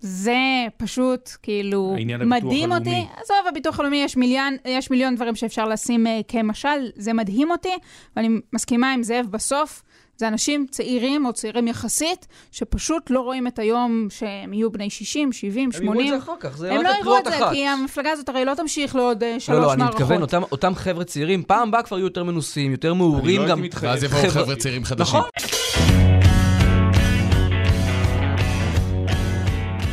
זה 0.00 0.36
פשוט 0.76 1.30
כאילו 1.42 1.94
העניין 1.96 2.20
הביטוח 2.20 2.42
מדהים 2.44 2.72
הלאומי. 2.72 2.90
אותי. 2.90 3.06
עזוב, 3.22 3.36
הביטוח 3.48 3.80
הלאומי, 3.80 3.96
יש 3.96 4.16
מיליון, 4.16 4.56
יש 4.64 4.90
מיליון 4.90 5.16
דברים 5.16 5.34
שאפשר 5.34 5.68
לשים 5.68 6.06
uh, 6.06 6.10
כמשל, 6.28 6.68
זה 6.96 7.12
מדהים 7.12 7.50
אותי, 7.50 7.72
ואני 8.16 8.28
מסכימה 8.52 8.92
עם 8.92 9.02
זאב 9.02 9.26
בסוף. 9.30 9.82
זה 10.16 10.28
אנשים 10.28 10.66
צעירים 10.70 11.26
או 11.26 11.32
צעירים 11.32 11.68
יחסית, 11.68 12.26
שפשוט 12.52 13.10
לא 13.10 13.20
רואים 13.20 13.46
את 13.46 13.58
היום 13.58 14.06
שהם 14.10 14.52
יהיו 14.52 14.70
בני 14.70 14.90
60, 14.90 15.32
70, 15.32 15.72
80. 15.72 15.90
הם 15.90 16.00
יראו 16.00 16.14
את 16.14 16.20
זה 16.20 16.26
אחר 16.26 16.32
כך, 16.40 16.56
זה 16.56 16.72
הם 16.72 16.80
רק 16.80 16.84
לא 16.86 16.90
יראו 17.00 17.18
את 17.18 17.24
זה, 17.24 17.38
אחת. 17.38 17.52
כי 17.52 17.66
המפלגה 17.66 18.10
הזאת 18.10 18.28
הרי 18.28 18.44
לא 18.44 18.54
תמשיך 18.54 18.96
לעוד 18.96 19.22
אה, 19.22 19.40
שלוש 19.40 19.58
לא, 19.58 19.60
מערכות. 19.60 19.78
לא, 19.78 19.84
אני 19.84 19.94
מתכוון, 19.94 20.22
אותם, 20.22 20.42
אותם 20.52 20.74
חבר'ה 20.74 21.04
צעירים, 21.04 21.42
פעם 21.42 21.68
הבאה 21.68 21.82
כבר 21.82 21.98
יהיו 21.98 22.06
יותר 22.06 22.24
מנוסים, 22.24 22.72
יותר 22.72 22.90
אני 22.90 22.98
מעורים 22.98 23.40
לא 23.40 23.48
גם. 23.48 23.58
הייתי 23.58 23.68
מתחייב. 23.68 23.92
ואז 23.92 24.04
יבואו 24.04 24.30
חבר'ה 24.30 24.56
צעירים 24.56 24.84
חדשים. 24.84 25.18
נכון. 25.18 26.09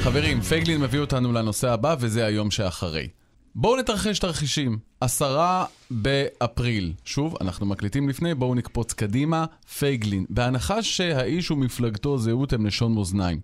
חברים, 0.07 0.41
פייגלין 0.41 0.81
מביא 0.81 0.99
אותנו 0.99 1.33
לנושא 1.33 1.69
הבא, 1.69 1.95
וזה 1.99 2.25
היום 2.25 2.51
שאחרי. 2.51 3.07
בואו 3.55 3.77
נתרחש 3.77 4.19
תרחישים. 4.19 4.77
עשרה 5.01 5.65
באפריל. 5.91 6.93
שוב, 7.05 7.35
אנחנו 7.41 7.65
מקליטים 7.65 8.09
לפני, 8.09 8.33
בואו 8.33 8.55
נקפוץ 8.55 8.93
קדימה. 8.93 9.45
פייגלין. 9.79 10.25
בהנחה 10.29 10.83
שהאיש 10.83 11.51
ומפלגתו 11.51 12.17
זהות 12.17 12.53
הם 12.53 12.65
לשון 12.65 12.93
מאזניים. 12.93 13.39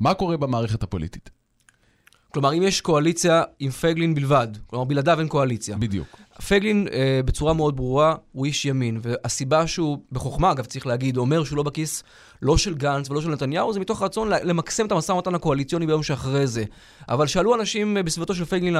מה 0.00 0.14
קורה 0.14 0.36
במערכת 0.36 0.82
הפוליטית? 0.82 1.30
כלומר, 2.32 2.52
אם 2.52 2.62
יש 2.62 2.80
קואליציה 2.80 3.42
עם 3.58 3.70
פייגלין 3.70 4.14
בלבד, 4.14 4.48
כלומר, 4.66 4.84
בלעדיו 4.84 5.20
אין 5.20 5.28
קואליציה. 5.28 5.76
בדיוק. 5.76 6.16
פייגלין, 6.46 6.88
אה, 6.92 7.20
בצורה 7.24 7.54
מאוד 7.54 7.76
ברורה, 7.76 8.14
הוא 8.32 8.46
איש 8.46 8.64
ימין, 8.64 9.00
והסיבה 9.02 9.66
שהוא, 9.66 9.98
בחוכמה 10.12 10.52
אגב, 10.52 10.64
צריך 10.64 10.86
להגיד, 10.86 11.16
אומר 11.16 11.44
שהוא 11.44 11.56
לא 11.56 11.62
בכיס 11.62 12.02
לא 12.42 12.56
של 12.56 12.74
גנץ 12.74 13.10
ולא 13.10 13.20
של 13.20 13.28
נתניהו, 13.28 13.72
זה 13.72 13.80
מתוך 13.80 14.02
רצון 14.02 14.28
למקסם 14.28 14.86
את 14.86 14.92
המשא 14.92 15.12
ומתן 15.12 15.34
הקואליציוני 15.34 15.86
ביום 15.86 16.02
שאחרי 16.02 16.46
זה. 16.46 16.64
אבל 17.08 17.26
שאלו 17.26 17.54
אנשים 17.54 17.96
אה, 17.96 18.02
בסביבתו 18.02 18.34
של 18.34 18.44
פייגלין 18.44 18.76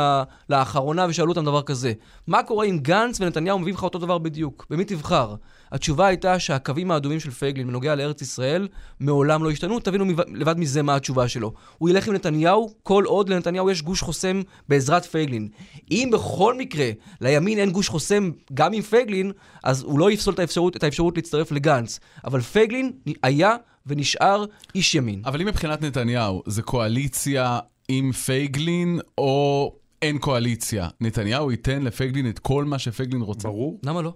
לאחרונה 0.51 1.07
ושאלו 1.09 1.29
אותם 1.29 1.45
דבר 1.45 1.63
כזה, 1.63 1.93
מה 2.27 2.43
קורה 2.43 2.67
אם 2.67 2.79
גנץ 2.79 3.21
ונתניהו 3.21 3.59
מביאים 3.59 3.77
לך 3.77 3.83
אותו 3.83 3.99
דבר 3.99 4.19
בדיוק? 4.19 4.67
במי 4.71 4.85
תבחר? 4.85 5.35
התשובה 5.73 6.07
הייתה 6.07 6.39
שהקווים 6.39 6.91
האדומים 6.91 7.21
של 7.21 7.31
פייגלין 7.31 7.67
בנוגע 7.67 7.95
לארץ 7.95 8.23
ישראל 8.23 8.69
מעולם 9.01 9.45
לא 9.45 9.51
השתנו, 9.51 9.81
תבינו 9.81 10.05
לבד 10.35 10.59
מזה 10.59 10.83
מה 10.83 10.97
התשובה 10.97 11.29
שלו. 11.29 11.53
הוא 11.79 11.91
ילך 11.91 12.09
עם 12.09 12.15
נתניהו 12.15 12.75
כל 12.83 13.05
עוד 13.07 13.29
לנתניהו 13.29 13.71
יש 13.71 13.83
גוש 13.83 14.03
חוסם 14.03 14.43
בעזרת 14.69 15.05
פייגלין. 15.05 15.49
אם 15.91 16.11
בכל 16.13 16.59
מקרה 16.59 16.91
לימין 17.21 17.59
אין 17.59 17.71
גוש 17.71 17.89
חוסם 17.89 18.31
גם 18.55 18.73
עם 18.73 18.83
פייגלין, 18.83 19.33
אז 19.65 19.83
הוא 19.83 19.99
לא 19.99 20.11
יפסול 20.11 20.35
את 20.35 20.39
האפשרות, 20.39 20.77
את 20.77 20.83
האפשרות 20.83 21.17
להצטרף 21.17 21.53
לגנץ. 21.53 22.01
אבל 22.25 22.41
פייגלין 22.41 22.93
היה 23.23 23.57
ונשאר 23.87 24.45
איש 24.75 24.95
ימין. 24.95 25.23
אבל 25.25 25.41
אם 25.41 25.47
מבחינת 25.47 25.83
נתניהו, 25.83 26.43
זה 26.47 26.63
קואליציה 26.63 27.59
עם 27.89 28.13
פייגלין, 28.13 28.99
או 29.19 29.73
אין 30.03 30.19
קואליציה? 30.19 30.89
נתניהו 31.01 31.51
ייתן 31.51 31.83
לפייגלין 31.83 32.29
את 32.29 32.39
כל 32.39 32.65
מה 32.65 32.79
שפייגלין 32.79 33.23
רוצה? 33.23 33.49
ברור, 33.49 33.81
למה 33.83 34.03
לא? 34.03 34.15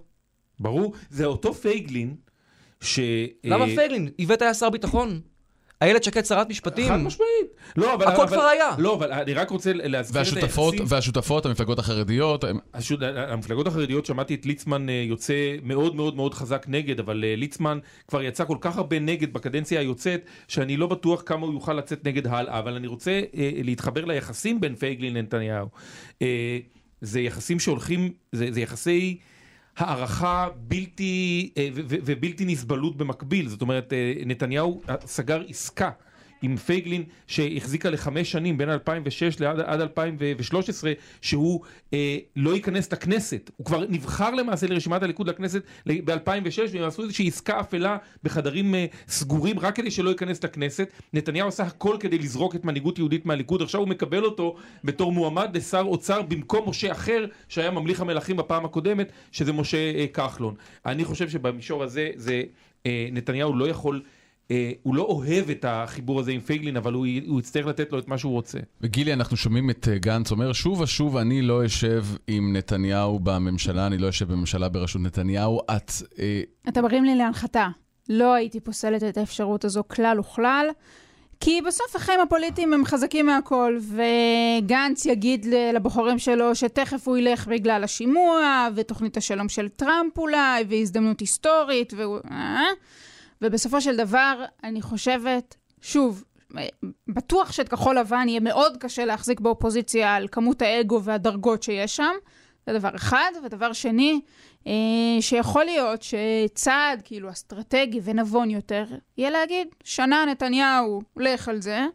ברור. 0.59 0.93
זה 1.09 1.25
אותו 1.25 1.53
פייגלין 1.53 2.15
ש... 2.81 2.99
למה 3.43 3.65
אה, 3.65 3.75
פייגלין? 3.75 4.09
איווט 4.19 4.41
היה 4.41 4.53
שר 4.53 4.69
ביטחון. 4.69 5.19
איילת 5.81 6.03
שקד 6.03 6.25
שרת 6.25 6.49
משפטים. 6.49 6.87
חד 6.89 6.97
משמעית. 6.97 7.47
לא, 7.75 7.93
אבל... 7.93 8.07
הכל 8.07 8.21
אבל- 8.21 8.27
כבר 8.35 8.45
היה. 8.45 8.69
לא, 8.77 8.95
אבל 8.95 9.11
אני 9.11 9.33
רק 9.33 9.49
רוצה 9.49 9.71
להזכיר 9.73 10.21
את 10.21 10.43
היחסים. 10.43 10.85
והשותפות, 10.87 11.45
המפלגות 11.45 11.79
החרדיות, 11.79 12.43
הם... 12.43 12.59
השות- 12.73 12.99
המפלגות 13.15 13.67
החרדיות, 13.67 14.05
שמעתי 14.05 14.35
את 14.35 14.45
ליצמן 14.45 14.89
אה, 14.89 14.93
יוצא 15.07 15.33
מאוד 15.63 15.95
מאוד 15.95 16.15
מאוד 16.15 16.33
חזק 16.33 16.65
נגד, 16.69 16.99
אבל 16.99 17.23
אה, 17.23 17.35
ליצמן 17.35 17.79
כבר 18.07 18.21
יצא 18.23 18.45
כל 18.45 18.57
כך 18.61 18.77
הרבה 18.77 18.99
נגד 18.99 19.33
בקדנציה 19.33 19.79
היוצאת, 19.79 20.21
שאני 20.47 20.77
לא 20.77 20.87
בטוח 20.87 21.23
כמה 21.25 21.45
הוא 21.45 21.53
יוכל 21.53 21.73
לצאת 21.73 22.07
נגד 22.07 22.27
הלאה, 22.27 22.59
אבל 22.59 22.73
אני 22.73 22.87
רוצה 22.87 23.11
אה, 23.35 23.51
להתחבר 23.63 24.05
ליחסים 24.05 24.61
בין 24.61 24.75
פייגלין 24.75 25.13
לנתניהו. 25.13 25.67
אה, 26.21 26.57
זה 27.01 27.21
יחסים 27.21 27.59
שהולכים, 27.59 28.11
זה, 28.31 28.47
זה 28.51 28.61
יחסי... 28.61 29.17
הערכה 29.77 30.47
בלתי, 30.57 31.49
אה, 31.57 31.69
ובלתי 31.75 32.45
נסבלות 32.45 32.97
במקביל, 32.97 33.49
זאת 33.49 33.61
אומרת, 33.61 33.93
אה, 33.93 34.13
נתניהו 34.25 34.81
אה, 34.89 34.95
סגר 35.05 35.41
עסקה 35.47 35.89
עם 36.45 36.57
פייגלין 36.57 37.03
שהחזיקה 37.27 37.89
לחמש 37.89 38.31
שנים 38.31 38.57
בין 38.57 38.69
2006 38.69 39.39
לעד, 39.39 39.59
עד 39.59 39.81
2013 39.81 40.93
שהוא 41.21 41.61
אה, 41.93 42.17
לא 42.35 42.55
ייכנס 42.55 42.93
לכנסת, 42.93 43.51
הוא 43.57 43.65
כבר 43.65 43.85
נבחר 43.89 44.31
למעשה 44.31 44.67
לרשימת 44.67 45.03
הליכוד 45.03 45.29
לכנסת 45.29 45.61
ב-2006 45.87 46.59
והם 46.71 46.83
עשו 46.83 47.03
איזושהי 47.03 47.27
עסקה 47.27 47.59
אפלה 47.59 47.97
בחדרים 48.23 48.75
אה, 48.75 48.85
סגורים 49.07 49.59
רק 49.59 49.75
כדי 49.75 49.91
שלא 49.91 50.09
ייכנס 50.09 50.43
לכנסת, 50.43 50.89
נתניהו 51.13 51.47
עשה 51.47 51.63
הכל 51.63 51.97
כדי 51.99 52.17
לזרוק 52.17 52.55
את 52.55 52.65
מנהיגות 52.65 52.97
יהודית 52.97 53.25
מהליכוד, 53.25 53.61
עכשיו 53.61 53.81
הוא 53.81 53.87
מקבל 53.87 54.23
אותו 54.25 54.55
בתור 54.83 55.11
מועמד 55.11 55.57
לשר 55.57 55.83
אוצר 55.85 56.21
במקום 56.21 56.69
משה 56.69 56.91
אחר 56.91 57.25
שהיה 57.49 57.71
ממליך 57.71 58.01
המלכים 58.01 58.37
בפעם 58.37 58.65
הקודמת 58.65 59.11
שזה 59.31 59.53
משה 59.53 59.77
אה, 59.95 60.05
כחלון. 60.13 60.55
אני 60.85 61.05
חושב 61.05 61.29
שבמישור 61.29 61.83
הזה 61.83 62.09
זה 62.15 62.43
אה, 62.85 63.07
נתניהו 63.11 63.55
לא 63.55 63.67
יכול, 63.67 64.01
הוא 64.83 64.95
לא 64.95 65.01
אוהב 65.01 65.49
את 65.49 65.65
החיבור 65.67 66.19
הזה 66.19 66.31
עם 66.31 66.41
פייגלין, 66.41 66.77
אבל 66.77 66.93
הוא, 66.93 67.07
הוא 67.27 67.39
יצטרך 67.39 67.65
לתת 67.65 67.91
לו 67.91 67.99
את 67.99 68.07
מה 68.07 68.17
שהוא 68.17 68.31
רוצה. 68.31 68.59
וגילי, 68.81 69.13
אנחנו 69.13 69.37
שומעים 69.37 69.69
את 69.69 69.87
אה, 69.91 69.97
גנץ 69.97 70.31
אומר, 70.31 70.53
שוב 70.53 70.81
ושוב 70.81 71.17
אני 71.17 71.41
לא 71.41 71.65
אשב 71.65 72.05
עם 72.27 72.55
נתניהו 72.55 73.19
בממשלה, 73.19 73.87
אני 73.87 73.97
לא 73.97 74.09
אשב 74.09 74.31
בממשלה 74.31 74.69
בראשות 74.69 75.01
נתניהו. 75.01 75.59
את... 75.75 75.91
אה... 76.19 76.41
אתה 76.67 76.81
מרים 76.81 77.03
לי 77.03 77.15
להנחתה. 77.15 77.67
לא 78.09 78.33
הייתי 78.33 78.59
פוסלת 78.59 79.03
את 79.03 79.17
האפשרות 79.17 79.65
הזו 79.65 79.83
כלל 79.87 80.19
וכלל. 80.19 80.67
כי 81.39 81.61
בסוף 81.61 81.95
החיים 81.95 82.19
הפוליטיים 82.19 82.73
הם 82.73 82.85
חזקים 82.85 83.25
מהכל, 83.25 83.77
וגנץ 83.81 85.05
יגיד 85.05 85.45
לבוחרים 85.73 86.19
שלו 86.19 86.55
שתכף 86.55 87.07
הוא 87.07 87.17
ילך 87.17 87.47
בגלל 87.47 87.83
השימוע, 87.83 88.67
ותוכנית 88.75 89.17
השלום 89.17 89.49
של 89.49 89.69
טראמפ 89.69 90.17
אולי, 90.17 90.63
והזדמנות 90.69 91.19
היסטורית, 91.19 91.93
ו... 91.97 92.03
ובסופו 93.45 93.81
של 93.81 93.95
דבר, 93.97 94.45
אני 94.63 94.81
חושבת, 94.81 95.55
שוב, 95.81 96.23
בטוח 97.07 97.51
שאת 97.51 97.69
כחול 97.69 97.99
לבן 97.99 98.25
יהיה 98.29 98.39
מאוד 98.39 98.77
קשה 98.77 99.05
להחזיק 99.05 99.39
באופוזיציה 99.39 100.15
על 100.15 100.27
כמות 100.31 100.61
האגו 100.61 101.03
והדרגות 101.03 101.63
שיש 101.63 101.95
שם, 101.95 102.13
זה 102.67 102.79
דבר 102.79 102.95
אחד. 102.95 103.31
ודבר 103.45 103.73
שני, 103.73 104.21
אה, 104.67 104.71
שיכול 105.21 105.63
להיות 105.63 106.01
שצעד 106.01 107.01
כאילו 107.03 107.29
אסטרטגי 107.29 107.99
ונבון 108.03 108.49
יותר, 108.49 108.85
יהיה 109.17 109.29
להגיד, 109.29 109.67
שנה 109.83 110.25
נתניהו, 110.25 111.01
לך 111.17 111.49
על 111.49 111.61
זה. 111.61 111.85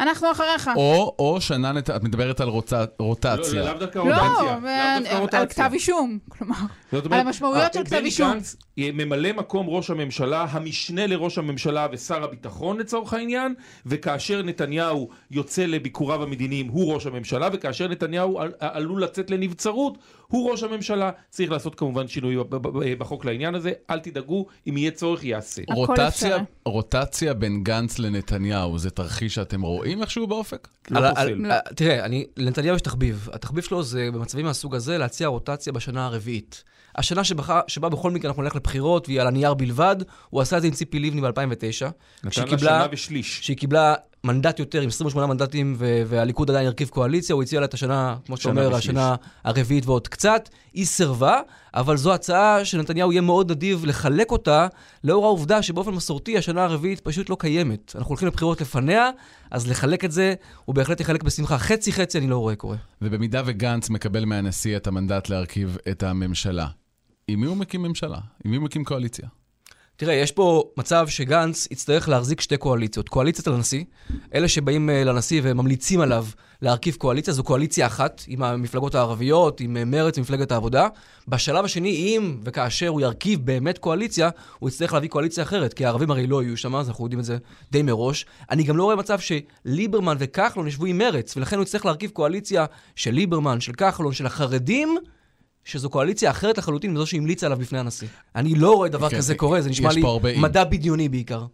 אנחנו 0.00 0.32
אחריך. 0.32 0.70
או, 0.76 1.14
או 1.18 1.40
שנה, 1.40 1.72
נת... 1.72 1.90
את 1.90 2.02
מדברת 2.02 2.40
על 2.40 2.48
רוצ... 2.48 2.72
רוטציה. 2.98 3.62
לא, 3.62 3.70
לאו 3.70 3.78
דווקא 3.78 3.98
רוטציה. 3.98 4.58
לא, 5.12 5.38
על 5.38 5.46
כתב 5.46 5.70
אישום, 5.72 6.18
כלומר, 6.28 6.56
על 6.92 7.12
המשמעויות 7.12 7.72
של 7.72 7.84
כתב 7.84 8.00
אישום. 8.04 8.30
בני 8.30 8.40
גנץ 8.40 8.56
ממלא 8.76 9.32
מקום 9.32 9.66
ראש 9.68 9.90
הממשלה, 9.90 10.46
המשנה 10.50 11.06
לראש 11.06 11.38
הממשלה 11.38 11.86
ושר 11.92 12.24
הביטחון 12.24 12.78
לצורך 12.78 13.12
העניין, 13.12 13.54
וכאשר 13.86 14.42
נתניהו 14.42 15.08
יוצא 15.30 15.66
לביקוריו 15.66 16.22
המדיניים 16.22 16.68
הוא 16.68 16.94
ראש 16.94 17.06
הממשלה, 17.06 17.48
וכאשר 17.52 17.88
נתניהו 17.88 18.40
עלול 18.60 19.02
לצאת 19.02 19.30
לנבצרות 19.30 19.98
הוא 20.32 20.50
ראש 20.50 20.62
הממשלה. 20.62 21.10
צריך 21.30 21.50
לעשות 21.50 21.74
כמובן 21.74 22.08
שינוי 22.08 22.36
בחוק 22.98 23.24
לעניין 23.24 23.54
הזה, 23.54 23.72
אל 23.90 23.98
תדאגו, 23.98 24.46
אם 24.68 24.76
יהיה 24.76 24.90
צורך 24.90 25.24
יעשה. 25.24 25.62
רוטציה, 25.68 26.36
רוטציה 26.64 27.34
בין 27.34 27.64
גנץ 27.64 27.98
לנתניהו, 27.98 28.78
זה 28.78 28.90
תרחיש 28.90 29.34
שאתם 29.34 29.62
רואים 29.62 30.00
איכשהו 30.02 30.26
באופק? 30.26 30.68
לא 30.90 31.10
פוסל. 31.10 31.38
תראה, 31.76 32.06
לנתניהו 32.36 32.76
יש 32.76 32.82
תחביב. 32.82 33.28
התחביב 33.32 33.64
שלו 33.64 33.82
זה 33.82 34.08
במצבים 34.12 34.44
מהסוג 34.44 34.74
הזה 34.74 34.98
להציע 34.98 35.28
רוטציה 35.28 35.72
בשנה 35.72 36.06
הרביעית. 36.06 36.64
השנה 36.96 37.24
שבה, 37.24 37.60
שבה 37.66 37.88
בכל 37.88 38.10
מקרה 38.10 38.30
אנחנו 38.30 38.42
נלך 38.42 38.56
לבחירות 38.56 39.08
והיא 39.08 39.20
על 39.20 39.26
הנייר 39.26 39.54
בלבד, 39.54 39.96
הוא 40.30 40.40
עשה 40.40 40.56
את 40.56 40.62
זה 40.62 40.68
עם 40.68 40.74
ציפי 40.74 40.98
לבני 40.98 41.20
ב-2009. 41.20 41.86
נתן 42.24 42.48
לה 42.48 42.58
שנה 42.58 42.86
ושליש. 42.92 43.40
שהיא 43.42 43.56
קיבלה 43.56 43.94
מנדט 44.24 44.58
יותר, 44.58 44.80
עם 44.80 44.88
28 44.88 45.26
מנדטים, 45.26 45.76
והליכוד 45.78 46.50
עדיין 46.50 46.66
הרכיב 46.66 46.88
קואליציה, 46.88 47.34
הוא 47.34 47.42
הציע 47.42 47.60
לה 47.60 47.66
את 47.66 47.74
השנה, 47.74 48.16
כמו 48.26 48.36
שאתה 48.36 48.48
אומר, 48.48 48.74
השנה 48.74 49.14
הרביעית 49.44 49.86
ועוד 49.86 50.08
קצת. 50.08 50.48
היא 50.72 50.86
סירבה, 50.86 51.40
אבל 51.74 51.96
זו 51.96 52.14
הצעה 52.14 52.64
שנתניהו 52.64 53.12
יהיה 53.12 53.20
מאוד 53.20 53.50
נדיב 53.50 53.84
לחלק 53.86 54.30
אותה, 54.30 54.66
לאור 55.04 55.26
העובדה 55.26 55.62
שבאופן 55.62 55.90
מסורתי 55.90 56.38
השנה 56.38 56.64
הרביעית 56.64 57.00
פשוט 57.00 57.30
לא 57.30 57.36
קיימת. 57.38 57.92
אנחנו 57.94 58.08
הולכים 58.08 58.28
לבחירות 58.28 58.60
לפניה, 58.60 59.10
אז 59.50 59.66
לחלק 59.70 60.04
את 60.04 60.12
זה, 60.12 60.34
הוא 60.64 60.74
בהחלט 60.74 61.00
יחלק 61.00 61.22
בשמחה. 61.22 61.58
חצי-חצי 61.58 62.18
אני 62.18 62.26
לא 62.26 62.38
רואה 62.38 62.56
קורה. 62.56 62.76
ובמידה 63.02 63.42
וגנץ 63.46 63.90
מקבל 63.90 64.24
מהנשיא 64.24 64.76
את 64.76 64.86
המנדט 64.86 65.28
להרכיב 65.28 65.76
את 65.90 66.02
הממשלה, 66.02 66.66
עם 67.28 67.40
מי 67.40 67.46
הוא 67.46 67.56
מקים 67.56 67.82
ממשלה? 67.82 68.18
עם 68.44 68.50
מי 68.50 68.56
הוא 68.56 68.64
מקים 68.64 68.84
קואליציה? 68.84 69.28
תראה, 69.98 70.14
יש 70.14 70.32
פה 70.32 70.64
מצב 70.76 71.08
שגנץ 71.08 71.68
יצטרך 71.70 72.08
להחזיק 72.08 72.40
שתי 72.40 72.56
קואליציות. 72.56 73.08
קואליציית 73.08 73.46
הנשיא, 73.46 73.84
אלה 74.34 74.48
שבאים 74.48 74.90
אה, 74.90 75.04
לנשיא 75.04 75.40
וממליצים 75.44 76.00
עליו 76.00 76.26
להרכיב 76.62 76.94
קואליציה, 76.94 77.32
זו 77.34 77.42
קואליציה 77.42 77.86
אחת 77.86 78.22
עם 78.26 78.42
המפלגות 78.42 78.94
הערביות, 78.94 79.60
עם 79.60 79.76
אה, 79.76 79.84
מרצ 79.84 80.18
ומפלגת 80.18 80.52
העבודה. 80.52 80.88
בשלב 81.28 81.64
השני, 81.64 81.90
אם 81.90 82.36
וכאשר 82.44 82.88
הוא 82.88 83.00
ירכיב 83.00 83.46
באמת 83.46 83.78
קואליציה, 83.78 84.30
הוא 84.58 84.68
יצטרך 84.68 84.92
להביא 84.92 85.08
קואליציה 85.08 85.44
אחרת, 85.44 85.74
כי 85.74 85.84
הערבים 85.84 86.10
הרי 86.10 86.26
לא 86.26 86.42
יהיו 86.42 86.56
שם, 86.56 86.76
אז 86.76 86.88
אנחנו 86.88 87.04
יודעים 87.04 87.20
את 87.20 87.24
זה 87.24 87.38
די 87.70 87.82
מראש. 87.82 88.26
אני 88.50 88.62
גם 88.62 88.76
לא 88.76 88.84
רואה 88.84 88.96
מצב 88.96 89.18
שליברמן 89.18 90.16
וכחלון 90.18 90.66
ישבו 90.66 90.86
עם 90.86 90.98
מרצ, 90.98 91.36
ולכן 91.36 91.56
הוא 91.56 91.62
יצטרך 91.62 91.86
להרכיב 91.86 92.10
קואליציה 92.10 92.66
של 92.96 93.10
ליברמן, 93.10 93.60
של 93.60 93.72
כחלון, 93.72 94.12
של 94.12 94.26
החרדים. 94.26 94.98
שזו 95.68 95.90
קואליציה 95.90 96.30
אחרת 96.30 96.58
לחלוטין 96.58 96.92
מזו 96.92 97.06
שהמליצה 97.06 97.46
עליו 97.46 97.58
בפני 97.58 97.78
הנשיא. 97.78 98.08
אני 98.36 98.54
לא 98.54 98.74
רואה 98.74 98.88
דבר 98.88 99.08
כן, 99.08 99.16
כזה 99.16 99.34
קורה, 99.34 99.60
זה 99.60 99.70
נשמע 99.70 99.92
לי 99.92 100.02
מדע 100.40 100.64
בדיוני 100.64 101.08
בעיקר. 101.08 101.46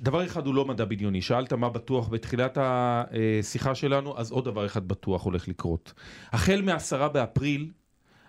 דבר 0.00 0.24
אחד 0.24 0.46
הוא 0.46 0.54
לא 0.54 0.64
מדע 0.64 0.84
בדיוני, 0.84 1.22
שאלת 1.22 1.52
מה 1.52 1.68
בטוח 1.68 2.08
בתחילת 2.08 2.58
השיחה 2.60 3.74
שלנו, 3.74 4.18
אז 4.18 4.30
עוד 4.30 4.44
דבר 4.44 4.66
אחד 4.66 4.88
בטוח 4.88 5.24
הולך 5.24 5.48
לקרות. 5.48 5.92
החל 6.32 6.62
מעשרה 6.62 7.08
באפריל, 7.08 7.70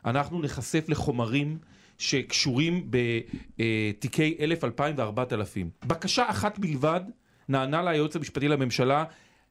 אנחנו 0.05 0.41
נחשף 0.41 0.85
לחומרים 0.87 1.57
שקשורים 1.97 2.89
בתיקי 2.89 4.37
אלף, 4.39 4.63
אלפיים 4.63 4.95
וארבעת 4.97 5.33
אלפים. 5.33 5.69
בקשה 5.85 6.29
אחת 6.29 6.59
בלבד 6.59 7.01
נענה 7.49 7.83
ליועץ 7.83 8.15
המשפטי 8.15 8.47
לממשלה 8.47 9.03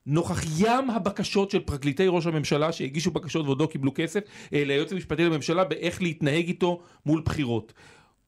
נוכח 0.07 0.43
ים 0.59 0.91
הבקשות 0.91 1.51
של 1.51 1.61
פרקליטי 1.61 2.07
ראש 2.09 2.27
הממשלה 2.27 2.73
שהגישו 2.73 3.11
בקשות 3.11 3.47
ועוד 3.47 3.61
לא 3.61 3.67
קיבלו 3.67 3.93
כסף 3.95 4.21
אה, 4.53 4.65
ליועץ 4.65 4.93
המשפטי 4.93 5.25
לממשלה 5.25 5.65
באיך 5.65 6.03
להתנהג 6.03 6.47
איתו 6.47 6.81
מול 7.07 7.23
בחירות. 7.25 7.73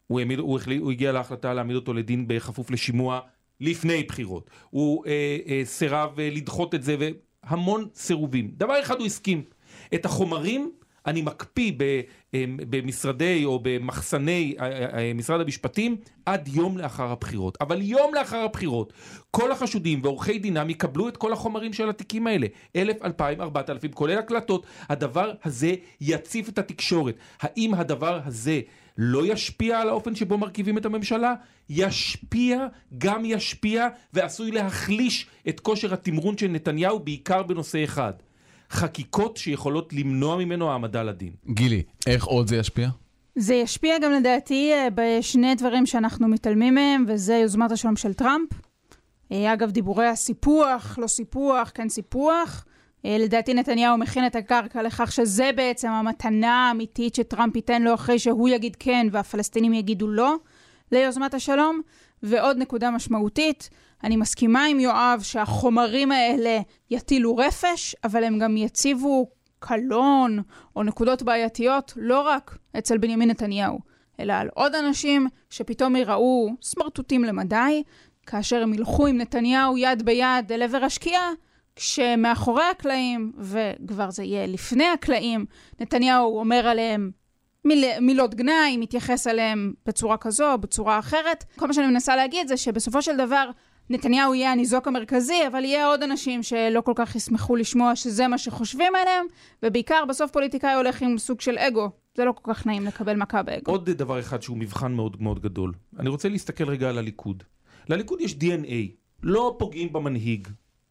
הוא, 0.06 0.20
העמיד, 0.20 0.38
הוא, 0.38 0.56
החליט, 0.58 0.82
הוא 0.82 0.92
הגיע 0.92 1.12
להחלטה 1.12 1.54
להעמיד 1.54 1.76
אותו 1.76 1.94
לדין 1.94 2.28
בכפוף 2.28 2.70
לשימוע 2.70 3.20
לפני 3.60 4.02
בחירות. 4.02 4.50
הוא 4.70 5.06
אה, 5.06 5.38
אה, 5.46 5.62
סירב 5.64 6.20
אה, 6.20 6.30
לדחות 6.32 6.74
את 6.74 6.82
זה 6.82 6.96
והמון 6.98 7.88
סירובים. 7.94 8.50
דבר 8.56 8.80
אחד 8.80 8.98
הוא 8.98 9.06
הסכים, 9.06 9.42
את 9.94 10.04
החומרים 10.04 10.72
אני 11.06 11.22
מקפיא 11.22 11.72
אמ, 12.34 12.56
במשרדי 12.70 13.44
או 13.44 13.60
במחסני 13.62 14.54
אה, 14.60 14.66
אה, 14.66 14.98
אה, 14.98 15.12
משרד 15.14 15.40
המשפטים 15.40 15.96
עד 16.26 16.48
יום 16.48 16.78
לאחר 16.78 17.12
הבחירות. 17.12 17.58
אבל 17.60 17.82
יום 17.82 18.14
לאחר 18.14 18.38
הבחירות, 18.38 18.92
כל 19.30 19.52
החשודים 19.52 20.00
ועורכי 20.02 20.38
דינם 20.38 20.70
יקבלו 20.70 21.08
את 21.08 21.16
כל 21.16 21.32
החומרים 21.32 21.72
של 21.72 21.90
התיקים 21.90 22.26
האלה. 22.26 22.46
אלף, 22.76 23.02
אלפיים, 23.02 23.40
ארבעת 23.40 23.70
אלפים, 23.70 23.92
כולל 23.92 24.18
הקלטות. 24.18 24.66
הדבר 24.88 25.32
הזה 25.44 25.74
יציף 26.00 26.48
את 26.48 26.58
התקשורת. 26.58 27.14
האם 27.40 27.74
הדבר 27.74 28.20
הזה 28.24 28.60
לא 28.98 29.26
ישפיע 29.26 29.80
על 29.80 29.88
האופן 29.88 30.14
שבו 30.14 30.38
מרכיבים 30.38 30.78
את 30.78 30.86
הממשלה? 30.86 31.34
ישפיע, 31.68 32.66
גם 32.98 33.24
ישפיע, 33.24 33.88
ועשוי 34.12 34.50
להחליש 34.50 35.26
את 35.48 35.60
כושר 35.60 35.94
התמרון 35.94 36.38
של 36.38 36.48
נתניהו, 36.48 36.98
בעיקר 37.00 37.42
בנושא 37.42 37.84
אחד. 37.84 38.12
חקיקות 38.74 39.36
שיכולות 39.36 39.92
למנוע 39.92 40.36
ממנו 40.36 40.70
העמדה 40.70 41.02
לדין. 41.02 41.32
גילי, 41.46 41.82
איך 42.06 42.24
עוד 42.24 42.48
זה 42.48 42.56
ישפיע? 42.56 42.88
זה 43.36 43.54
ישפיע 43.54 43.98
גם 43.98 44.12
לדעתי 44.12 44.72
אה, 44.72 44.88
בשני 44.94 45.54
דברים 45.54 45.86
שאנחנו 45.86 46.28
מתעלמים 46.28 46.74
מהם, 46.74 47.04
וזה 47.08 47.34
יוזמת 47.34 47.72
השלום 47.72 47.96
של 47.96 48.14
טראמפ. 48.14 48.48
אה, 49.32 49.52
אגב, 49.52 49.70
דיבורי 49.70 50.06
הסיפוח, 50.06 50.98
לא 50.98 51.06
סיפוח, 51.06 51.70
כן 51.74 51.88
סיפוח. 51.88 52.64
אה, 53.04 53.16
לדעתי 53.20 53.54
נתניהו 53.54 53.98
מכין 53.98 54.26
את 54.26 54.36
הקרקע 54.36 54.82
לכך 54.82 55.12
שזה 55.12 55.50
בעצם 55.56 55.88
המתנה 55.88 56.68
האמיתית 56.68 57.14
שטראמפ 57.14 57.56
ייתן 57.56 57.82
לו 57.82 57.94
אחרי 57.94 58.18
שהוא 58.18 58.48
יגיד 58.48 58.76
כן 58.78 59.06
והפלסטינים 59.12 59.72
יגידו 59.72 60.08
לא 60.08 60.34
ליוזמת 60.92 61.34
השלום. 61.34 61.80
ועוד 62.24 62.56
נקודה 62.56 62.90
משמעותית, 62.90 63.70
אני 64.04 64.16
מסכימה 64.16 64.64
עם 64.64 64.80
יואב 64.80 65.20
שהחומרים 65.22 66.12
האלה 66.12 66.58
יטילו 66.90 67.36
רפש, 67.36 67.96
אבל 68.04 68.24
הם 68.24 68.38
גם 68.38 68.56
יציבו 68.56 69.28
קלון 69.58 70.42
או 70.76 70.82
נקודות 70.82 71.22
בעייתיות 71.22 71.92
לא 71.96 72.20
רק 72.20 72.58
אצל 72.78 72.98
בנימין 72.98 73.30
נתניהו, 73.30 73.78
אלא 74.20 74.32
על 74.32 74.48
עוד 74.54 74.74
אנשים 74.74 75.28
שפתאום 75.50 75.96
יראו 75.96 76.50
סמרטוטים 76.62 77.24
למדי, 77.24 77.82
כאשר 78.26 78.62
הם 78.62 78.74
ילכו 78.74 79.06
עם 79.06 79.18
נתניהו 79.18 79.78
יד 79.78 80.02
ביד 80.02 80.52
אל 80.52 80.62
עבר 80.62 80.84
השקיעה, 80.84 81.30
כשמאחורי 81.76 82.64
הקלעים, 82.64 83.32
וכבר 83.38 84.10
זה 84.10 84.24
יהיה 84.24 84.46
לפני 84.46 84.86
הקלעים, 84.86 85.46
נתניהו 85.80 86.38
אומר 86.38 86.66
עליהם 86.66 87.10
מיל, 87.64 87.84
מילות 88.00 88.34
גנאי, 88.34 88.76
מתייחס 88.76 89.26
אליהם 89.26 89.72
בצורה 89.86 90.16
כזו 90.16 90.52
או 90.52 90.58
בצורה 90.58 90.98
אחרת. 90.98 91.44
כל 91.56 91.66
מה 91.66 91.72
שאני 91.72 91.86
מנסה 91.86 92.16
להגיד 92.16 92.48
זה 92.48 92.56
שבסופו 92.56 93.02
של 93.02 93.16
דבר, 93.16 93.50
נתניהו 93.90 94.34
יהיה 94.34 94.52
הניזוק 94.52 94.88
המרכזי, 94.88 95.46
אבל 95.46 95.64
יהיה 95.64 95.86
עוד 95.86 96.02
אנשים 96.02 96.42
שלא 96.42 96.80
כל 96.80 96.92
כך 96.96 97.16
ישמחו 97.16 97.56
לשמוע 97.56 97.96
שזה 97.96 98.28
מה 98.28 98.38
שחושבים 98.38 98.92
עליהם, 99.02 99.26
ובעיקר 99.62 100.04
בסוף 100.08 100.30
פוליטיקאי 100.30 100.74
הולך 100.74 101.02
עם 101.02 101.18
סוג 101.18 101.40
של 101.40 101.58
אגו. 101.58 101.90
זה 102.16 102.24
לא 102.24 102.32
כל 102.32 102.54
כך 102.54 102.66
נעים 102.66 102.84
לקבל 102.84 103.16
מכה 103.16 103.42
באגו. 103.42 103.72
עוד 103.72 103.90
דבר 103.90 104.20
אחד 104.20 104.42
שהוא 104.42 104.56
מבחן 104.56 104.92
מאוד 104.92 105.22
מאוד 105.22 105.42
גדול. 105.42 105.72
אני 105.98 106.08
רוצה 106.08 106.28
להסתכל 106.28 106.64
רגע 106.64 106.88
על 106.88 106.98
הליכוד. 106.98 107.42
לליכוד 107.88 108.20
יש 108.20 108.32
DNA, 108.32 108.96
לא 109.22 109.56
פוגעים 109.58 109.92
במנהיג. 109.92 110.48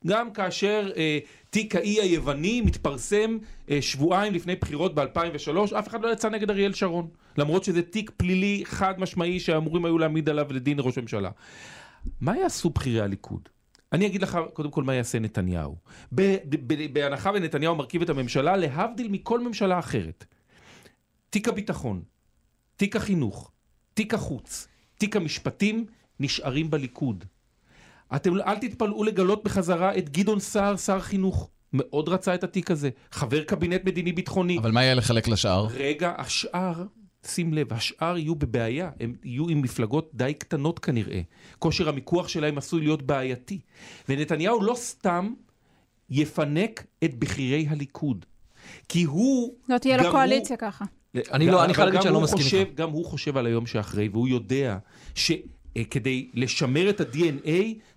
גם 0.08 0.32
כאשר 0.32 0.92
אה, 0.98 1.20
תיק 1.50 1.76
האי 1.76 2.02
היווני 2.02 2.62
מתפרסם 2.62 3.38
אה, 3.70 3.82
שבועיים 3.82 4.34
לפני 4.34 4.56
בחירות 4.56 4.96
ב-2003, 4.96 5.80
אף 5.80 5.88
אחד 5.88 6.02
לא 6.02 6.12
יצא 6.12 6.30
נגד 6.30 6.50
אריאל 6.50 6.74
שרון. 6.74 7.08
למרות 7.38 7.64
שזה 7.64 7.82
תיק 7.82 8.12
פלילי 8.18 8.62
חד 8.66 8.94
משמעי 8.98 9.40
שאמורים 9.40 9.86
היו 9.86 9.98
להעמיד 9.98 10.30
עליו 10.30 10.48
לדין 10.50 10.78
ראש 10.80 10.98
הממשלה. 10.98 11.30
מה 12.22 12.38
יעשו 12.38 12.70
בכירי 12.70 13.02
הליכוד? 13.02 13.50
אני 13.94 14.06
אגיד 14.06 14.22
לך 14.22 14.40
קודם 14.54 14.72
כל 14.72 14.84
מה 14.84 14.94
יעשה 14.94 15.20
נתניהו. 15.20 15.76
בהנחה 16.94 17.32
ונתניהו 17.36 17.76
מרכיב 17.76 18.02
את 18.02 18.10
הממשלה, 18.10 18.58
להבדיל 18.58 19.08
מכל 19.12 19.40
ממשלה 19.40 19.80
אחרת. 19.80 20.26
תיק 21.30 21.48
הביטחון, 21.48 22.04
תיק 22.76 22.96
החינוך, 22.96 23.52
תיק 23.94 24.14
החוץ, 24.14 24.68
תיק 24.98 25.16
המשפטים, 25.16 25.86
נשארים 26.20 26.72
בליכוד. 26.72 27.26
אתם 28.16 28.38
אל 28.38 28.58
תתפלאו 28.58 29.04
לגלות 29.04 29.44
בחזרה 29.44 29.98
את 29.98 30.10
גדעון 30.10 30.40
סער, 30.40 30.78
שר 30.78 31.00
חינוך. 31.00 31.50
מאוד 31.74 32.10
רצה 32.10 32.36
את 32.36 32.44
התיק 32.44 32.72
הזה. 32.72 32.90
חבר 33.12 33.44
קבינט 33.44 33.82
מדיני 33.86 34.12
ביטחוני. 34.12 34.58
אבל 34.58 34.72
מה 34.72 34.84
יהיה 34.84 34.94
לחלק 34.96 35.28
לשאר? 35.28 35.68
רגע, 35.74 36.14
השאר, 36.18 36.84
שים 37.28 37.54
לב, 37.54 37.74
השאר 37.74 38.18
יהיו 38.18 38.36
בבעיה. 38.36 38.92
הם 39.00 39.16
יהיו 39.24 39.50
עם 39.50 39.62
מפלגות 39.62 40.10
די 40.14 40.34
קטנות 40.34 40.80
כנראה. 40.80 41.22
כושר 41.60 41.90
המיקוח 41.90 42.28
שלהם 42.28 42.58
עשוי 42.58 42.82
להיות 42.82 43.02
בעייתי. 43.02 43.60
ונתניהו 44.10 44.62
לא 44.62 44.74
סתם 44.76 45.34
יפנק 46.10 46.86
את 47.04 47.16
בכירי 47.16 47.68
הליכוד. 47.70 48.26
כי 48.90 49.04
הוא... 49.04 49.54
לא 49.70 49.78
תהיה 49.78 49.98
לו 49.98 50.12
קואליציה 50.12 50.58
ככה. 50.58 50.86
אני 51.32 51.48
לא, 51.48 51.66
אני 51.66 51.74
חייב 51.74 51.86
להגיד 51.86 52.02
שאני 52.02 52.14
לא 52.14 52.22
מסכים 52.22 52.60
איתך. 52.60 52.74
גם 52.76 52.90
הוא 52.90 53.06
חושב 53.06 53.38
על 53.38 53.46
היום 53.46 53.66
שאחרי, 53.66 54.08
והוא 54.08 54.28
יודע 54.28 54.78
ש... 55.16 55.32
אה, 55.78 55.84
כדי 55.84 56.30
לשמר 56.34 56.90
את 56.90 57.02
ה-DNA 57.02 57.50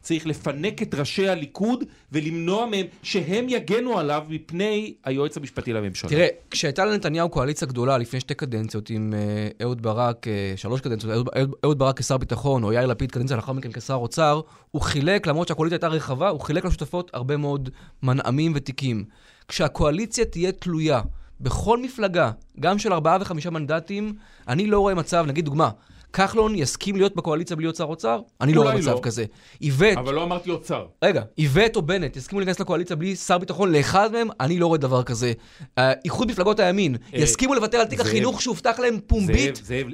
צריך 0.06 0.26
לפנק 0.26 0.82
את 0.82 0.94
ראשי 0.94 1.28
הליכוד 1.28 1.84
ולמנוע 2.12 2.66
מהם 2.66 2.86
שהם 3.02 3.46
יגנו 3.48 3.98
עליו 3.98 4.22
מפני 4.28 4.94
היועץ 5.04 5.36
המשפטי 5.36 5.72
לממשלה. 5.72 6.10
תראה, 6.10 6.26
כשהייתה 6.50 6.84
לנתניהו 6.84 7.28
קואליציה 7.28 7.68
גדולה 7.68 7.98
לפני 7.98 8.20
שתי 8.20 8.34
קדנציות 8.34 8.90
עם 8.90 9.14
אה, 9.14 9.48
אהוד 9.62 9.82
ברק, 9.82 10.28
אה, 10.28 10.52
שלוש 10.56 10.80
קדנציות, 10.80 11.28
אהוד, 11.64 11.78
ברק 11.78 11.98
כשר 11.98 12.16
ביטחון 12.16 12.64
או 12.64 12.72
יאיר 12.72 12.86
לפיד 12.86 13.12
קדנציה 13.12 13.36
לאחר 13.36 13.52
מכן 13.52 13.72
כשר 13.72 13.94
אוצר, 13.94 14.40
הוא 14.70 14.82
חילק, 14.82 15.26
למרות 15.26 15.48
שהקואליציה 15.48 15.76
הייתה 15.76 15.88
רחבה, 15.88 16.28
הוא 16.28 16.40
חילק 16.40 16.64
לשותפות 16.64 17.10
הרבה 17.14 17.36
מאוד 17.36 17.70
מנעמים 18.02 18.52
ותיקים. 18.54 19.04
כשהקואליציה 19.48 20.24
תהיה 20.24 20.52
תלויה 20.52 21.00
בכל 21.40 21.82
מפלגה, 21.82 22.30
גם 22.60 22.78
של 22.78 22.92
ארבעה 22.92 23.18
וחמישה 23.20 23.50
מנדטים, 23.50 24.12
אני 24.48 24.66
לא 24.66 24.80
רואה 24.80 24.94
מצב, 24.94 25.24
נגיד 25.28 25.44
דוגמה, 25.44 25.70
כחלון 26.16 26.54
יסכים 26.54 26.96
להיות 26.96 27.16
בקואליציה 27.16 27.56
בלי 27.56 27.64
להיות 27.64 27.76
שר 27.76 27.84
אוצר? 27.84 28.20
אני 28.40 28.54
לא 28.54 28.62
רואה 28.62 28.76
מצב 28.76 28.90
לא. 28.90 29.00
כזה. 29.02 29.24
איווט... 29.62 29.96
אבל 29.96 30.14
לא 30.14 30.22
אמרתי 30.22 30.50
אוצר. 30.50 30.86
רגע, 31.04 31.22
איווט 31.38 31.76
או 31.76 31.82
בנט 31.82 32.16
יסכימו 32.16 32.40
להיכנס 32.40 32.60
לקואליציה 32.60 32.96
בלי 32.96 33.16
שר 33.16 33.38
ביטחון 33.38 33.72
לאחד 33.72 34.12
מהם? 34.12 34.28
אני 34.40 34.58
לא 34.58 34.66
רואה 34.66 34.78
דבר 34.78 35.02
כזה. 35.02 35.32
אה, 35.78 35.92
איחוד 36.04 36.30
מפלגות 36.30 36.60
הימין, 36.60 36.94
אה, 36.94 37.18
יסכימו 37.18 37.54
לוותר 37.54 37.78
על 37.78 37.86
תיק 37.86 38.00
החינוך 38.00 38.42
שהובטח 38.42 38.78
להם 38.78 38.98
פומבית? 39.06 39.56
זאב, 39.56 39.86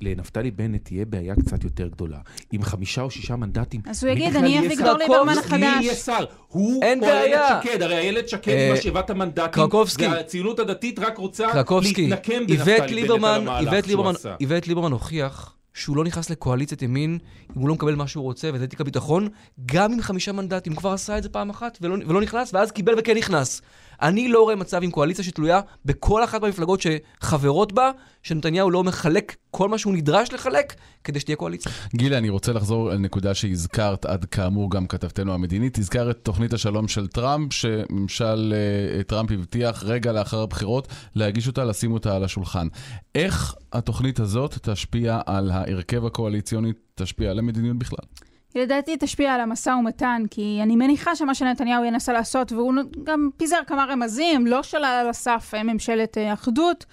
לנפתלי 0.00 0.50
בנט 0.50 0.84
תהיה 0.84 1.04
בעיה 1.04 1.34
קצת 1.34 1.64
יותר 1.64 1.88
גדולה. 1.88 2.18
עם 2.52 2.62
חמישה 2.62 3.02
או 3.02 3.10
שישה 3.10 3.36
מנדטים. 3.36 3.80
אז 3.86 4.04
הוא 4.04 4.12
יגיד, 4.12 4.36
אני 4.36 4.48
אהיה 4.48 4.66
אביגדור 4.66 4.98
ליברמן 4.98 5.38
החדש. 5.38 5.60
מי 5.60 5.66
יהיה 5.66 5.94
שר? 5.94 6.24
הוא 6.48 6.82
או 7.02 7.08
איילת 7.08 7.62
שקד, 7.62 7.82
הרי 7.82 7.98
איילת 7.98 8.28
שקד 8.28 8.52
עם 8.52 8.58
אה, 8.58 8.72
משאבת 8.72 9.10
המנדטים, 9.10 9.64
והציונות 10.00 10.58
הדתית 10.58 10.98
רק 10.98 11.18
רוצה 11.18 11.46
להתנקם 11.82 12.46
בנפתלי 12.46 13.02
בנט 13.02 13.24
על 13.24 13.40
המהלך 13.40 13.86
שהוא 13.86 14.08
עשה. 14.08 14.34
איווט 14.40 14.66
ליברמן 14.66 14.92
הוכיח 14.92 15.33
שהוא 15.74 15.96
לא 15.96 16.04
נכנס 16.04 16.30
לקואליציית 16.30 16.82
ימין 16.82 17.18
אם 17.56 17.60
הוא 17.60 17.68
לא 17.68 17.74
מקבל 17.74 17.94
מה 17.94 18.06
שהוא 18.06 18.24
רוצה, 18.24 18.50
וזה 18.54 18.66
תיק 18.66 18.80
הביטחון, 18.80 19.28
גם 19.66 19.92
עם 19.92 20.02
חמישה 20.02 20.32
מנדטים. 20.32 20.72
הוא 20.72 20.78
כבר 20.78 20.92
עשה 20.92 21.18
את 21.18 21.22
זה 21.22 21.28
פעם 21.28 21.50
אחת 21.50 21.78
ולא, 21.80 21.96
ולא 22.06 22.20
נכנס, 22.20 22.54
ואז 22.54 22.72
קיבל 22.72 22.94
וכן 22.98 23.16
נכנס. 23.16 23.62
אני 24.02 24.28
לא 24.28 24.42
רואה 24.42 24.56
מצב 24.56 24.82
עם 24.82 24.90
קואליציה 24.90 25.24
שתלויה 25.24 25.60
בכל 25.84 26.24
אחת 26.24 26.42
מהמפלגות 26.42 26.80
שחברות 26.80 27.72
בה, 27.72 27.90
שנתניהו 28.22 28.70
לא 28.70 28.84
מחלק 28.84 29.36
כל 29.50 29.68
מה 29.68 29.78
שהוא 29.78 29.94
נדרש 29.94 30.32
לחלק 30.32 30.74
כדי 31.04 31.20
שתהיה 31.20 31.36
קואליציה. 31.36 31.72
גילה, 31.94 32.18
אני 32.18 32.28
רוצה 32.28 32.52
לחזור 32.52 32.90
על 32.90 32.98
נקודה 32.98 33.34
שהזכרת, 33.34 34.06
עד 34.06 34.24
כאמור 34.24 34.70
גם 34.70 34.86
כתבתנו 34.86 35.34
המדינית. 35.34 35.78
הזכרת 35.78 36.16
את 36.16 36.20
תוכנית 36.22 36.52
השלום 36.52 36.88
של 36.88 37.06
טראמפ, 37.06 37.52
שממשל 37.52 38.54
uh, 39.00 39.02
טראמפ 39.02 39.30
הבטיח 39.30 39.82
רגע 39.84 40.12
לאחר 40.12 40.42
הבחירות 40.42 40.88
להגיש 41.14 41.46
אותה, 41.46 41.64
לשים 41.64 41.92
אותה 41.92 42.16
על 42.16 42.24
השולחן. 42.24 42.68
איך 43.14 43.54
התוכנית 43.72 44.20
הזאת 44.20 44.58
תשפיע 44.62 45.20
על 45.26 45.50
ההרכב 45.50 46.06
הקואליציוני, 46.06 46.72
תשפיע 46.94 47.30
על 47.30 47.38
המדיניות 47.38 47.78
בכלל? 47.78 48.06
לדעתי 48.54 48.96
תשפיע 49.00 49.34
על 49.34 49.40
המשא 49.40 49.70
ומתן, 49.70 50.22
כי 50.30 50.58
אני 50.62 50.76
מניחה 50.76 51.16
שמה 51.16 51.34
שנתניהו 51.34 51.84
ינסה 51.84 52.12
לעשות, 52.12 52.52
והוא 52.52 52.74
גם 53.04 53.28
פיזר 53.36 53.58
כמה 53.66 53.84
רמזים, 53.84 54.46
לא 54.46 54.62
שלל 54.62 54.84
על 54.84 55.08
הסף 55.08 55.52
אה, 55.54 55.62
ממשלת 55.62 56.18
אה, 56.18 56.32
אחדות, 56.32 56.84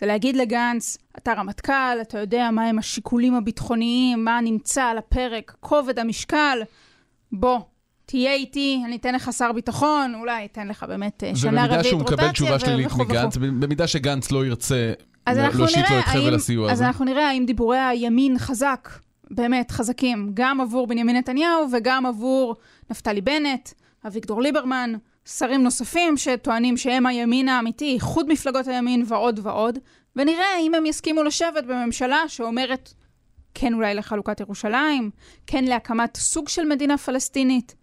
זה 0.00 0.06
להגיד 0.06 0.36
לגנץ, 0.36 0.98
אתה 1.18 1.32
רמטכ"ל, 1.32 2.00
אתה 2.00 2.18
יודע 2.18 2.50
מהם 2.50 2.78
השיקולים 2.78 3.34
הביטחוניים, 3.34 4.24
מה 4.24 4.40
נמצא 4.40 4.82
על 4.82 4.98
הפרק, 4.98 5.56
כובד 5.60 5.98
המשקל, 5.98 6.62
בוא, 7.32 7.60
תהיה 8.06 8.32
איתי, 8.32 8.82
אני 8.86 8.96
אתן 8.96 9.14
לך 9.14 9.30
שר 9.32 9.52
ביטחון, 9.52 10.14
אולי 10.14 10.44
אתן 10.44 10.68
לך 10.68 10.84
באמת 10.88 11.24
אה, 11.24 11.36
שנה 11.36 11.66
רביעית 11.66 11.92
רוטציה 11.92 11.96
ובמידה 11.96 12.00
שהוא 12.00 12.00
מקבל 12.00 12.32
תשובה 12.32 12.58
שלילית 12.58 12.92
מגנץ, 12.92 13.36
במידה 13.36 13.86
שגנץ 13.86 14.30
לא 14.30 14.46
ירצה 14.46 14.92
להושיט 15.28 15.90
לו 15.90 15.98
את 15.98 16.04
חבל 16.04 16.34
הסיוע 16.34 16.64
הזה. 16.64 16.72
אז 16.72 16.82
אנחנו 16.82 17.04
נראה 17.04 17.28
האם 17.28 17.44
דיבורי 17.46 17.78
הימין 17.78 18.38
חזק 18.38 18.88
באמת 19.30 19.70
חזקים, 19.70 20.30
גם 20.34 20.60
עבור 20.60 20.86
בנימין 20.86 21.16
נתניהו 21.16 21.66
וגם 21.72 22.06
עבור 22.06 22.56
נפתלי 22.90 23.20
בנט, 23.20 23.70
אביגדור 24.06 24.42
ליברמן, 24.42 24.92
שרים 25.24 25.62
נוספים 25.62 26.16
שטוענים 26.16 26.76
שהם 26.76 27.06
הימין 27.06 27.48
האמיתי, 27.48 27.94
איחוד 27.94 28.32
מפלגות 28.32 28.68
הימין 28.68 29.04
ועוד 29.06 29.40
ועוד, 29.42 29.78
ונראה 30.16 30.58
אם 30.60 30.74
הם 30.74 30.86
יסכימו 30.86 31.22
לשבת 31.22 31.64
בממשלה 31.64 32.28
שאומרת 32.28 32.94
כן 33.54 33.74
אולי 33.74 33.94
לחלוקת 33.94 34.40
ירושלים, 34.40 35.10
כן 35.46 35.64
להקמת 35.64 36.16
סוג 36.16 36.48
של 36.48 36.64
מדינה 36.64 36.98
פלסטינית. 36.98 37.74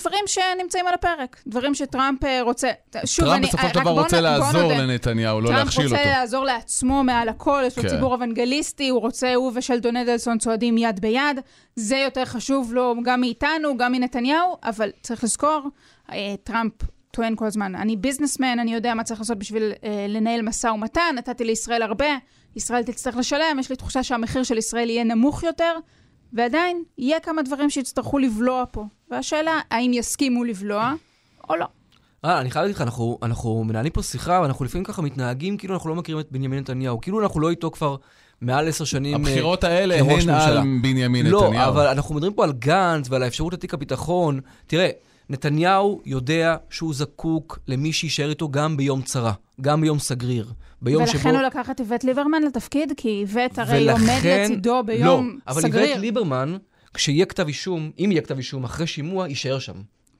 דברים 0.00 0.24
שנמצאים 0.26 0.86
על 0.86 0.94
הפרק, 0.94 1.42
דברים 1.46 1.74
שטראמפ 1.74 2.24
אה, 2.24 2.42
רוצה. 2.42 2.70
שוב, 3.04 3.24
טראמפ 3.24 3.38
אני, 3.38 3.46
בסופו 3.46 3.68
של 3.68 3.80
דבר 3.80 3.90
רוצה 3.90 4.20
לעזור 4.20 4.72
לנתניהו, 4.72 5.40
לא 5.40 5.50
להכשיל 5.50 5.84
אותו. 5.84 5.94
טראמפ 5.96 6.06
רוצה 6.06 6.18
לעזור 6.20 6.44
לעצמו 6.44 7.04
מעל 7.04 7.28
הכל, 7.28 7.62
יש 7.66 7.78
לו 7.78 7.82
כן. 7.82 7.88
ציבור 7.88 8.14
אוונגליסטי, 8.14 8.88
הוא 8.88 9.00
רוצה, 9.00 9.34
הוא 9.34 9.52
ושלדון 9.54 9.96
אדלסון 9.96 10.38
צועדים 10.38 10.78
יד 10.78 11.00
ביד, 11.00 11.40
זה 11.76 11.96
יותר 11.96 12.24
חשוב 12.24 12.74
לו 12.74 12.94
גם 13.04 13.20
מאיתנו, 13.20 13.76
גם 13.76 13.92
מנתניהו, 13.92 14.56
אבל 14.64 14.90
צריך 15.02 15.24
לזכור, 15.24 15.68
אה, 16.12 16.34
טראמפ 16.44 16.72
טוען 17.10 17.36
כל 17.36 17.46
הזמן, 17.46 17.74
אני 17.74 17.96
ביזנסמן, 17.96 18.58
אני 18.58 18.74
יודע 18.74 18.94
מה 18.94 19.04
צריך 19.04 19.20
לעשות 19.20 19.38
בשביל 19.38 19.72
אה, 19.84 20.06
לנהל 20.08 20.42
משא 20.42 20.66
ומתן, 20.66 21.14
נתתי 21.16 21.44
לישראל 21.44 21.82
הרבה, 21.82 22.06
ישראל 22.56 22.82
תצטרך 22.82 23.16
לשלם, 23.16 23.56
יש 23.58 23.70
לי 23.70 23.76
תחושה 23.76 24.02
שהמחיר 24.02 24.42
של 24.42 24.58
ישראל 24.58 24.90
יהיה 24.90 25.04
נמוך 25.04 25.42
יותר, 25.42 25.74
ועדיין, 26.32 26.82
יהיה 26.98 27.20
כמה 27.20 27.42
דברים 27.42 27.70
שיצטרכו 27.70 28.18
לבלוע 28.18 28.64
פה. 28.70 28.84
והשאלה, 29.10 29.60
האם 29.70 29.92
יסכימו 29.94 30.44
לבלוע 30.44 30.92
או 31.50 31.56
לא. 31.56 31.66
אה, 32.24 32.40
אני 32.40 32.50
חייב 32.50 32.62
להגיד 32.62 32.76
לך, 32.76 32.82
אנחנו, 32.82 33.18
אנחנו 33.22 33.64
מנהלים 33.64 33.92
פה 33.92 34.02
שיחה, 34.02 34.40
ואנחנו 34.42 34.64
לפעמים 34.64 34.84
ככה 34.84 35.02
מתנהגים 35.02 35.56
כאילו 35.56 35.74
אנחנו 35.74 35.88
לא 35.88 35.94
מכירים 35.94 36.20
את 36.20 36.32
בנימין 36.32 36.58
נתניהו. 36.58 37.00
כאילו 37.00 37.22
אנחנו 37.22 37.40
לא 37.40 37.50
איתו 37.50 37.70
כבר 37.70 37.96
מעל 38.40 38.68
עשר 38.68 38.84
שנים 38.84 39.14
הבחירות 39.14 39.64
אה, 39.64 39.70
האלה 39.70 39.94
הן 39.98 40.30
על 40.30 40.58
בנימין 40.82 41.26
לא, 41.26 41.42
נתניהו. 41.44 41.64
לא, 41.64 41.68
אבל 41.68 41.86
אנחנו 41.86 42.14
מדברים 42.14 42.32
פה 42.32 42.44
על 42.44 42.52
גנץ 42.52 43.06
ועל 43.10 43.22
האפשרות 43.22 43.52
לתיק 43.52 43.74
הביטחון. 43.74 44.40
תראה, 44.66 44.90
נתניהו 45.30 46.00
יודע 46.04 46.56
שהוא 46.70 46.94
זקוק 46.94 47.58
למי 47.68 47.92
שיישאר 47.92 48.30
איתו 48.30 48.48
גם 48.48 48.76
ביום 48.76 49.02
צרה, 49.02 49.32
גם 49.60 49.80
ביום 49.80 49.98
סגריר. 49.98 50.52
ביום 50.82 51.02
ולכן 51.02 51.12
שבו... 51.12 51.28
ולכן 51.28 51.38
הוא 51.38 51.46
לקח 51.46 51.70
את 51.70 51.80
איווט 51.80 52.04
ליברמן 52.04 52.42
לתפקיד? 52.42 52.92
כי 52.96 53.08
איווט 53.20 53.58
הרי 53.58 53.82
ולכן... 53.82 54.00
עומד 54.00 54.20
לצידו 54.24 54.82
ביום 54.86 55.38
לא, 55.46 55.52
סגריר. 55.52 55.74
אבל 55.74 55.84
איווט 55.84 56.00
ליברמן, 56.00 56.56
כשיהיה 56.94 57.26
כתב 57.26 57.46
אישום, 57.46 57.90
אם 57.98 58.08
יהיה 58.12 58.22
כתב 58.22 58.36
אישום, 58.36 58.64
אחרי 58.64 58.86
שימוע, 58.86 59.28
יישאר 59.28 59.58
שם. 59.58 59.74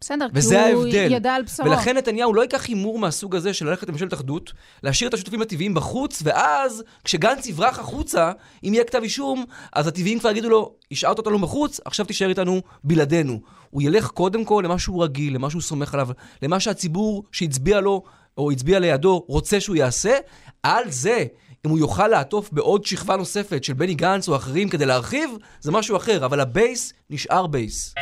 בסדר, 0.04 0.26
כי 0.40 0.72
הוא 0.72 0.84
ההבדל. 0.84 1.08
ידע 1.12 1.34
על 1.34 1.42
בשרו. 1.42 1.66
ולכן 1.66 1.96
נתניהו 1.96 2.34
לא 2.34 2.42
ייקח 2.42 2.66
הימור 2.66 2.98
מהסוג 2.98 3.36
הזה 3.36 3.54
של 3.54 3.66
ללכת 3.66 3.88
לממשלת 3.88 4.14
אחדות, 4.14 4.52
להשאיר 4.82 5.08
את 5.08 5.14
השותפים 5.14 5.42
הטבעיים 5.42 5.74
בחוץ, 5.74 6.22
ואז 6.24 6.82
כשגנץ 7.04 7.46
יברח 7.46 7.78
החוצה, 7.78 8.32
אם 8.64 8.74
יהיה 8.74 8.84
כתב 8.84 9.00
אישום, 9.02 9.44
אז 9.72 9.86
הטבעיים 9.86 10.18
כבר 10.18 10.30
יגידו 10.30 10.48
לו, 10.48 10.74
השארת 10.92 11.18
אותנו 11.18 11.38
בחוץ, 11.38 11.80
עכשיו 11.84 12.06
תישאר 12.06 12.28
איתנו 12.28 12.60
בלעדינו. 12.84 13.40
הוא 13.70 13.82
ילך 13.82 14.06
קודם 14.06 14.44
כל 14.44 14.62
למה 14.64 14.78
שהוא 14.78 15.04
רגיל, 15.04 15.34
למה 15.34 15.50
שהוא 15.50 15.62
סומך 15.62 15.94
עליו, 15.94 16.08
למה 16.42 16.60
שהציבור 16.60 17.24
שהצביע 17.32 17.80
לו, 17.80 18.02
או 18.38 18.50
הצביע 18.50 18.78
לידו, 18.78 19.24
רוצה 19.28 19.60
שהוא 19.60 19.76
יעשה. 19.76 20.16
על 20.62 20.90
זה 20.90 21.24
אם 21.66 21.70
הוא 21.70 21.78
יוכל 21.78 22.08
לעטוף 22.08 22.50
בעוד 22.52 22.84
שכבה 22.84 23.16
נוספת 23.16 23.64
של 23.64 23.72
בני 23.72 23.94
גנץ 23.94 24.28
או 24.28 24.36
אחרים 24.36 24.68
כדי 24.68 24.86
להרחיב, 24.86 25.30
זה 25.60 25.72
משהו 25.72 25.96
אחר, 25.96 26.24
אבל 26.24 26.40
הבייס 26.40 26.92
נשאר 27.10 27.46
בייס. 27.46 27.94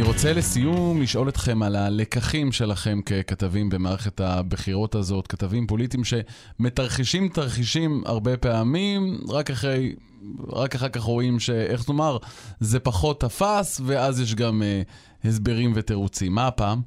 אני 0.00 0.08
רוצה 0.08 0.32
לסיום 0.32 1.02
לשאול 1.02 1.28
אתכם 1.28 1.62
על 1.62 1.76
הלקחים 1.76 2.52
שלכם 2.52 3.00
ככתבים 3.02 3.68
במערכת 3.68 4.20
הבחירות 4.20 4.94
הזאת, 4.94 5.26
כתבים 5.26 5.66
פוליטיים 5.66 6.02
שמתרחישים 6.04 7.28
תרחישים 7.28 8.02
הרבה 8.06 8.36
פעמים, 8.36 9.18
רק 9.28 9.50
אחרי, 9.50 9.94
רק 10.48 10.74
אחר 10.74 10.88
כך 10.88 11.00
רואים 11.00 11.40
שאיך 11.40 11.88
נאמר, 11.88 12.18
זה 12.60 12.80
פחות 12.80 13.20
תפס, 13.20 13.80
ואז 13.86 14.20
יש 14.20 14.34
גם 14.34 14.62
uh, 14.62 15.28
הסברים 15.28 15.72
ותירוצים. 15.74 16.34
מה 16.34 16.46
הפעם? 16.46 16.80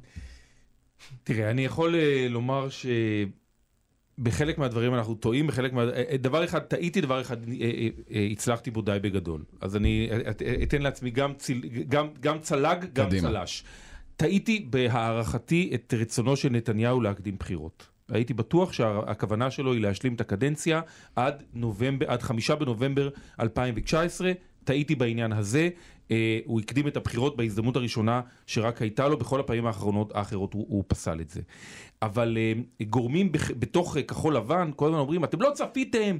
תראה, 1.24 1.50
אני 1.50 1.64
יכול 1.64 1.94
uh, 1.94 2.32
לומר 2.32 2.68
ש... 2.68 2.86
בחלק 4.18 4.58
מהדברים 4.58 4.94
אנחנו 4.94 5.14
טועים, 5.14 5.46
בחלק 5.46 5.72
מה... 5.72 5.82
אה, 5.82 6.02
אה, 6.10 6.16
דבר 6.16 6.44
אחד, 6.44 6.58
טעיתי, 6.58 7.00
דבר 7.00 7.20
אחד, 7.20 7.36
אה, 7.48 8.28
הצלחתי 8.30 8.70
בו 8.70 8.82
די 8.82 8.98
בגדול. 9.02 9.44
אז 9.60 9.76
אני 9.76 10.10
אתן 10.62 10.82
לעצמי 10.82 11.10
גם, 11.10 11.34
ציל... 11.34 11.60
גם, 11.88 12.08
גם 12.20 12.38
צלג, 12.38 12.84
גם 12.92 13.06
קדימה. 13.06 13.28
צל"ש. 13.28 13.64
טעיתי 14.16 14.66
בהערכתי 14.70 15.70
את 15.74 15.94
רצונו 15.96 16.36
של 16.36 16.48
נתניהו 16.48 17.00
להקדים 17.00 17.36
בחירות. 17.38 17.88
הייתי 18.08 18.34
בטוח 18.34 18.72
שהכוונה 18.72 19.50
שלו 19.50 19.72
היא 19.72 19.80
להשלים 19.80 20.14
את 20.14 20.20
הקדנציה 20.20 20.80
עד 21.16 21.42
נובמבר, 21.54 22.10
עד 22.10 22.22
חמישה 22.22 22.54
בנובמבר 22.54 23.08
2019. 23.40 24.32
טעיתי 24.64 24.94
בעניין 24.94 25.32
הזה. 25.32 25.68
אה, 26.10 26.38
הוא 26.44 26.60
הקדים 26.60 26.88
את 26.88 26.96
הבחירות 26.96 27.36
בהזדמנות 27.36 27.76
הראשונה 27.76 28.20
שרק 28.46 28.82
הייתה 28.82 29.08
לו, 29.08 29.18
בכל 29.18 29.40
הפעמים 29.40 29.66
האחרונות 29.66 30.16
האחרות 30.16 30.54
הוא, 30.54 30.66
הוא 30.68 30.84
פסל 30.86 31.20
את 31.20 31.30
זה. 31.30 31.40
אבל 32.02 32.38
אה, 32.40 32.52
גורמים 32.86 33.32
בח, 33.32 33.50
בתוך 33.50 33.96
כחול 34.08 34.36
לבן 34.36 34.70
כל 34.76 34.86
הזמן 34.86 34.98
אומרים, 34.98 35.24
אתם 35.24 35.42
לא 35.42 35.50
צפיתם 35.54 36.16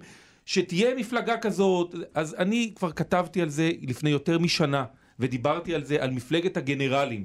שתהיה 0.46 0.94
מפלגה 0.94 1.36
כזאת, 1.36 1.94
אז 2.14 2.34
אני 2.38 2.72
כבר 2.76 2.92
כתבתי 2.92 3.42
על 3.42 3.48
זה 3.48 3.70
לפני 3.82 4.10
יותר 4.10 4.38
משנה, 4.38 4.84
ודיברתי 5.20 5.74
על 5.74 5.84
זה, 5.84 6.02
על 6.02 6.10
מפלגת 6.10 6.56
הגנרלים. 6.56 7.24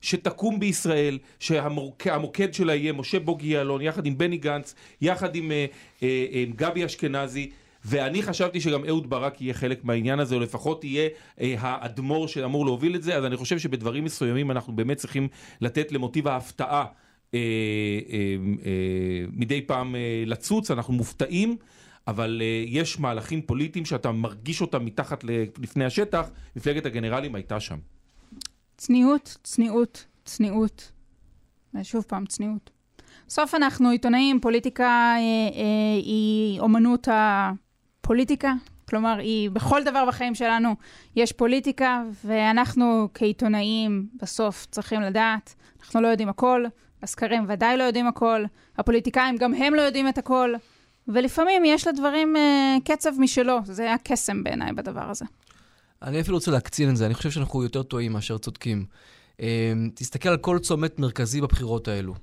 שתקום 0.00 0.60
בישראל, 0.60 1.18
שהמוקד 1.38 2.54
שלה 2.54 2.74
יהיה 2.74 2.92
משה 2.92 3.20
בוגי 3.20 3.48
יעלון, 3.48 3.80
יחד 3.80 4.06
עם 4.06 4.18
בני 4.18 4.36
גנץ, 4.36 4.74
יחד 5.00 5.36
עם 5.36 5.52
אה, 5.52 5.66
אה, 6.02 6.26
אה, 6.32 6.44
גבי 6.56 6.84
אשכנזי, 6.84 7.50
ואני 7.84 8.22
חשבתי 8.22 8.60
שגם 8.60 8.84
אהוד 8.84 9.10
ברק 9.10 9.40
יהיה 9.40 9.54
חלק 9.54 9.84
מהעניין 9.84 10.20
הזה, 10.20 10.34
או 10.34 10.40
לפחות 10.40 10.84
יהיה 10.84 11.08
אה, 11.40 11.54
האדמו"ר 11.58 12.26
שאמור 12.26 12.66
להוביל 12.66 12.96
את 12.96 13.02
זה, 13.02 13.16
אז 13.16 13.24
אני 13.24 13.36
חושב 13.36 13.58
שבדברים 13.58 14.04
מסוימים 14.04 14.50
אנחנו 14.50 14.72
באמת 14.72 14.96
צריכים 14.96 15.28
לתת 15.60 15.92
למוטיב 15.92 16.28
ההפתעה 16.28 16.80
אה, 16.80 16.84
אה, 17.34 17.38
אה, 18.66 19.26
מדי 19.32 19.62
פעם 19.62 19.94
אה, 19.94 20.22
לצוץ, 20.26 20.70
אנחנו 20.70 20.94
מופתעים. 20.94 21.56
אבל 22.06 22.42
uh, 22.42 22.68
יש 22.68 23.00
מהלכים 23.00 23.42
פוליטיים 23.42 23.84
שאתה 23.84 24.12
מרגיש 24.12 24.60
אותם 24.60 24.84
מתחת 24.84 25.24
לפני 25.58 25.84
השטח, 25.84 26.30
מפלגת 26.56 26.86
הגנרלים 26.86 27.34
הייתה 27.34 27.60
שם. 27.60 27.78
צניעות, 28.76 29.36
צניעות, 29.42 30.06
צניעות. 30.24 30.92
ושוב 31.74 32.04
פעם, 32.08 32.26
צניעות. 32.26 32.70
בסוף 33.26 33.54
אנחנו 33.54 33.90
עיתונאים, 33.90 34.40
פוליטיקה 34.40 34.84
אה, 34.84 35.18
אה, 35.18 36.02
היא 36.04 36.60
אומנות 36.60 37.08
ה... 37.08 37.50
פוליטיקה, 38.10 38.52
כלומר, 38.88 39.18
היא 39.18 39.50
בכל 39.50 39.84
דבר 39.84 40.04
בחיים 40.08 40.34
שלנו 40.34 40.74
יש 41.16 41.32
פוליטיקה, 41.32 42.02
ואנחנו 42.24 43.08
כעיתונאים 43.14 44.06
בסוף 44.22 44.66
צריכים 44.70 45.00
לדעת, 45.00 45.54
אנחנו 45.82 46.00
לא 46.00 46.08
יודעים 46.08 46.28
הכל, 46.28 46.64
הסקרים 47.02 47.44
ודאי 47.48 47.76
לא 47.76 47.82
יודעים 47.82 48.06
הכל, 48.06 48.44
הפוליטיקאים 48.78 49.36
גם 49.36 49.54
הם 49.54 49.74
לא 49.74 49.82
יודעים 49.82 50.08
את 50.08 50.18
הכל, 50.18 50.54
ולפעמים 51.08 51.64
יש 51.64 51.86
לדברים 51.86 52.36
אה, 52.36 52.76
קצב 52.84 53.10
משלו, 53.18 53.58
זה 53.64 53.82
היה 53.82 53.96
קסם 54.04 54.44
בעיניי 54.44 54.72
בדבר 54.72 55.10
הזה. 55.10 55.24
אני 56.02 56.20
אפילו 56.20 56.36
רוצה 56.36 56.50
להקצין 56.50 56.90
את 56.90 56.96
זה, 56.96 57.06
אני 57.06 57.14
חושב 57.14 57.30
שאנחנו 57.30 57.62
יותר 57.62 57.82
טועים 57.82 58.12
מאשר 58.12 58.38
צודקים. 58.38 58.84
אה, 59.40 59.72
תסתכל 59.94 60.28
על 60.28 60.36
כל 60.36 60.58
צומת 60.58 60.98
מרכזי 60.98 61.40
בבחירות 61.40 61.88
האלו. 61.88 62.14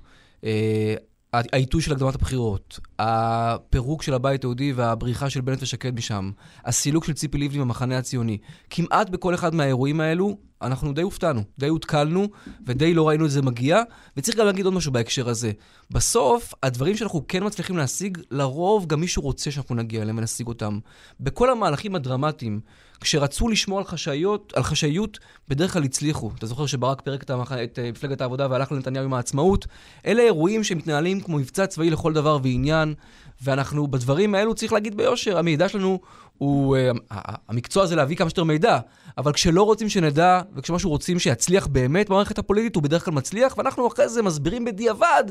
אה, 0.44 0.94
העיתוי 1.32 1.82
של 1.82 1.92
הקדמת 1.92 2.14
הבחירות, 2.14 2.80
הפירוק 2.98 4.02
של 4.02 4.14
הבית 4.14 4.44
היהודי 4.44 4.72
והבריחה 4.72 5.30
של 5.30 5.40
בנט 5.40 5.62
ושקד 5.62 5.94
משם, 5.94 6.30
הסילוק 6.64 7.04
של 7.04 7.12
ציפי 7.12 7.38
לבני 7.38 7.58
במחנה 7.60 7.98
הציוני, 7.98 8.38
כמעט 8.70 9.10
בכל 9.10 9.34
אחד 9.34 9.54
מהאירועים 9.54 10.00
האלו, 10.00 10.36
אנחנו 10.62 10.92
די 10.92 11.02
הופתענו, 11.02 11.42
די 11.58 11.68
הותקלנו, 11.68 12.28
ודי 12.66 12.94
לא 12.94 13.08
ראינו 13.08 13.24
את 13.24 13.30
זה 13.30 13.42
מגיע. 13.42 13.82
וצריך 14.16 14.36
גם 14.36 14.46
להגיד 14.46 14.64
עוד 14.64 14.74
משהו 14.74 14.92
בהקשר 14.92 15.28
הזה. 15.28 15.52
בסוף, 15.90 16.54
הדברים 16.62 16.96
שאנחנו 16.96 17.24
כן 17.28 17.46
מצליחים 17.46 17.76
להשיג, 17.76 18.18
לרוב 18.30 18.86
גם 18.86 19.00
מישהו 19.00 19.22
רוצה 19.22 19.50
שאנחנו 19.50 19.74
נגיע 19.74 20.02
אליהם 20.02 20.18
ונשיג 20.18 20.46
אותם. 20.46 20.78
בכל 21.20 21.50
המהלכים 21.50 21.94
הדרמטיים, 21.94 22.60
כשרצו 23.00 23.48
לשמור 23.48 23.78
על 23.78 23.84
חשאיות, 23.84 24.52
על 24.56 24.62
חשאיות, 24.62 25.18
בדרך 25.48 25.72
כלל 25.72 25.84
הצליחו. 25.84 26.30
אתה 26.38 26.46
זוכר 26.46 26.66
שברק 26.66 27.00
פירק 27.00 27.22
את, 27.22 27.30
המח... 27.30 27.52
את 27.52 27.78
אה, 27.78 27.90
מפלגת 27.90 28.20
העבודה 28.20 28.46
והלך 28.50 28.72
לנתניהו 28.72 29.04
עם 29.04 29.14
העצמאות? 29.14 29.66
אלה 30.06 30.22
אירועים 30.22 30.64
שמתנהלים 30.64 31.20
כמו 31.20 31.38
מבצע 31.38 31.66
צבאי 31.66 31.90
לכל 31.90 32.12
דבר 32.12 32.38
ועניין, 32.42 32.94
ואנחנו 33.42 33.88
בדברים 33.88 34.34
האלו, 34.34 34.54
צריך 34.54 34.72
להגיד 34.72 34.96
ביושר, 34.96 35.38
המידע 35.38 35.68
שלנו 35.68 36.00
הוא... 36.38 36.76
Uh, 36.76 37.14
המקצוע 37.48 37.86
זה 37.86 37.96
להביא 37.96 38.16
כמה 38.16 38.28
שיותר 38.28 38.44
מידע, 38.44 38.78
אבל 39.18 39.32
כשלא 39.32 39.62
רוצים 39.62 39.88
שנדע, 39.88 40.40
וכשמשהו 40.56 40.90
רוצים 40.90 41.18
שיצליח 41.18 41.66
באמת 41.66 42.08
במערכת 42.08 42.38
הפוליטית, 42.38 42.74
הוא 42.74 42.82
בדרך 42.82 43.04
כלל 43.04 43.14
מצליח, 43.14 43.58
ואנחנו 43.58 43.88
אחרי 43.88 44.08
זה 44.08 44.22
מסבירים 44.22 44.64
בדיעבד 44.64 45.24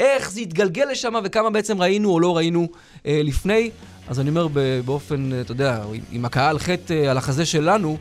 איך 0.00 0.30
זה 0.30 0.40
התגלגל 0.40 0.84
לשם 0.90 1.14
וכמה 1.24 1.50
בעצם 1.50 1.82
ראינו 1.82 2.10
או 2.10 2.20
לא 2.20 2.36
ראינו 2.36 2.68
uh, 2.72 3.00
לפני. 3.04 3.70
אז 4.08 4.20
אני 4.20 4.30
אומר 4.30 4.48
באופן, 4.84 5.30
אתה 5.40 5.52
יודע, 5.52 5.82
עם 6.12 6.24
הקהל 6.24 6.58
חטא 6.58 6.94
על 6.94 7.18
החזה 7.18 7.46
שלנו, 7.46 7.96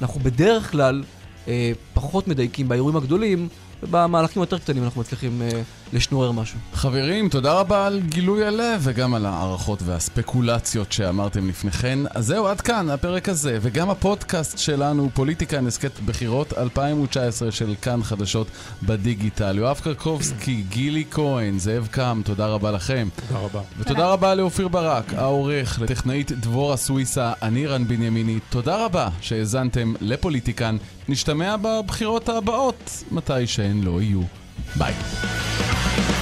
אנחנו 0.00 0.20
בדרך 0.20 0.70
כלל 0.70 1.04
אה, 1.48 1.72
פחות 1.94 2.28
מדייקים 2.28 2.68
באירועים 2.68 2.96
הגדולים, 2.96 3.48
ובמהלכים 3.82 4.42
היותר 4.42 4.58
קטנים 4.58 4.84
אנחנו 4.84 5.00
מצליחים 5.00 5.42
אה, 5.42 5.62
לשנורר 5.92 6.32
משהו. 6.32 6.58
חברים, 6.72 7.28
תודה 7.28 7.52
רבה 7.52 7.86
על 7.86 8.00
גילוי 8.00 8.46
הלב 8.46 8.80
וגם 8.82 9.14
על 9.14 9.26
הערכות 9.26 9.82
והספקולציות 9.82 10.92
שאמרתם 10.92 11.48
לפני 11.48 11.70
כן. 11.70 11.98
אז 12.10 12.26
זהו, 12.26 12.46
עד 12.46 12.60
כאן 12.60 12.90
הפרק 12.90 13.28
הזה, 13.28 13.58
וגם 13.60 13.90
הפודקאסט 13.90 14.58
שלנו, 14.58 15.10
פוליטיקה 15.14 15.60
נסכת 15.60 16.00
בחירות 16.00 16.52
2019 16.58 17.52
של 17.52 17.74
כאן 17.82 18.02
חדשות 18.02 18.46
בדיגיטל. 18.82 19.58
יואב 19.58 19.80
קרקובסקי, 19.84 20.64
גילי 20.68 21.04
כהן, 21.10 21.58
זאב 21.58 21.88
קם, 21.90 22.22
תודה 22.24 22.46
רבה 22.46 22.70
לכם. 22.70 23.08
תודה 23.28 23.40
רבה. 23.40 23.60
ותודה 23.78 24.12
רבה 24.12 24.34
לאופיר 24.34 24.68
ברק, 24.68 25.14
העורך, 25.14 25.80
לטכנאית 25.80 26.32
דבורה 26.32 26.76
סוויסה, 26.76 27.32
אני 27.42 27.66
רן 27.66 27.88
בנימיני. 27.88 28.38
תודה 28.50 28.84
רבה 28.84 29.08
שהאזנתם 29.20 29.94
לפוליטיקן. 30.00 30.76
נשתמע 31.08 31.56
בבחירות 31.62 32.28
הבאות, 32.28 33.04
מתי 33.10 33.46
שהן 33.46 33.82
לא 33.82 34.02
יהיו. 34.02 34.43
Bye. 34.78 36.13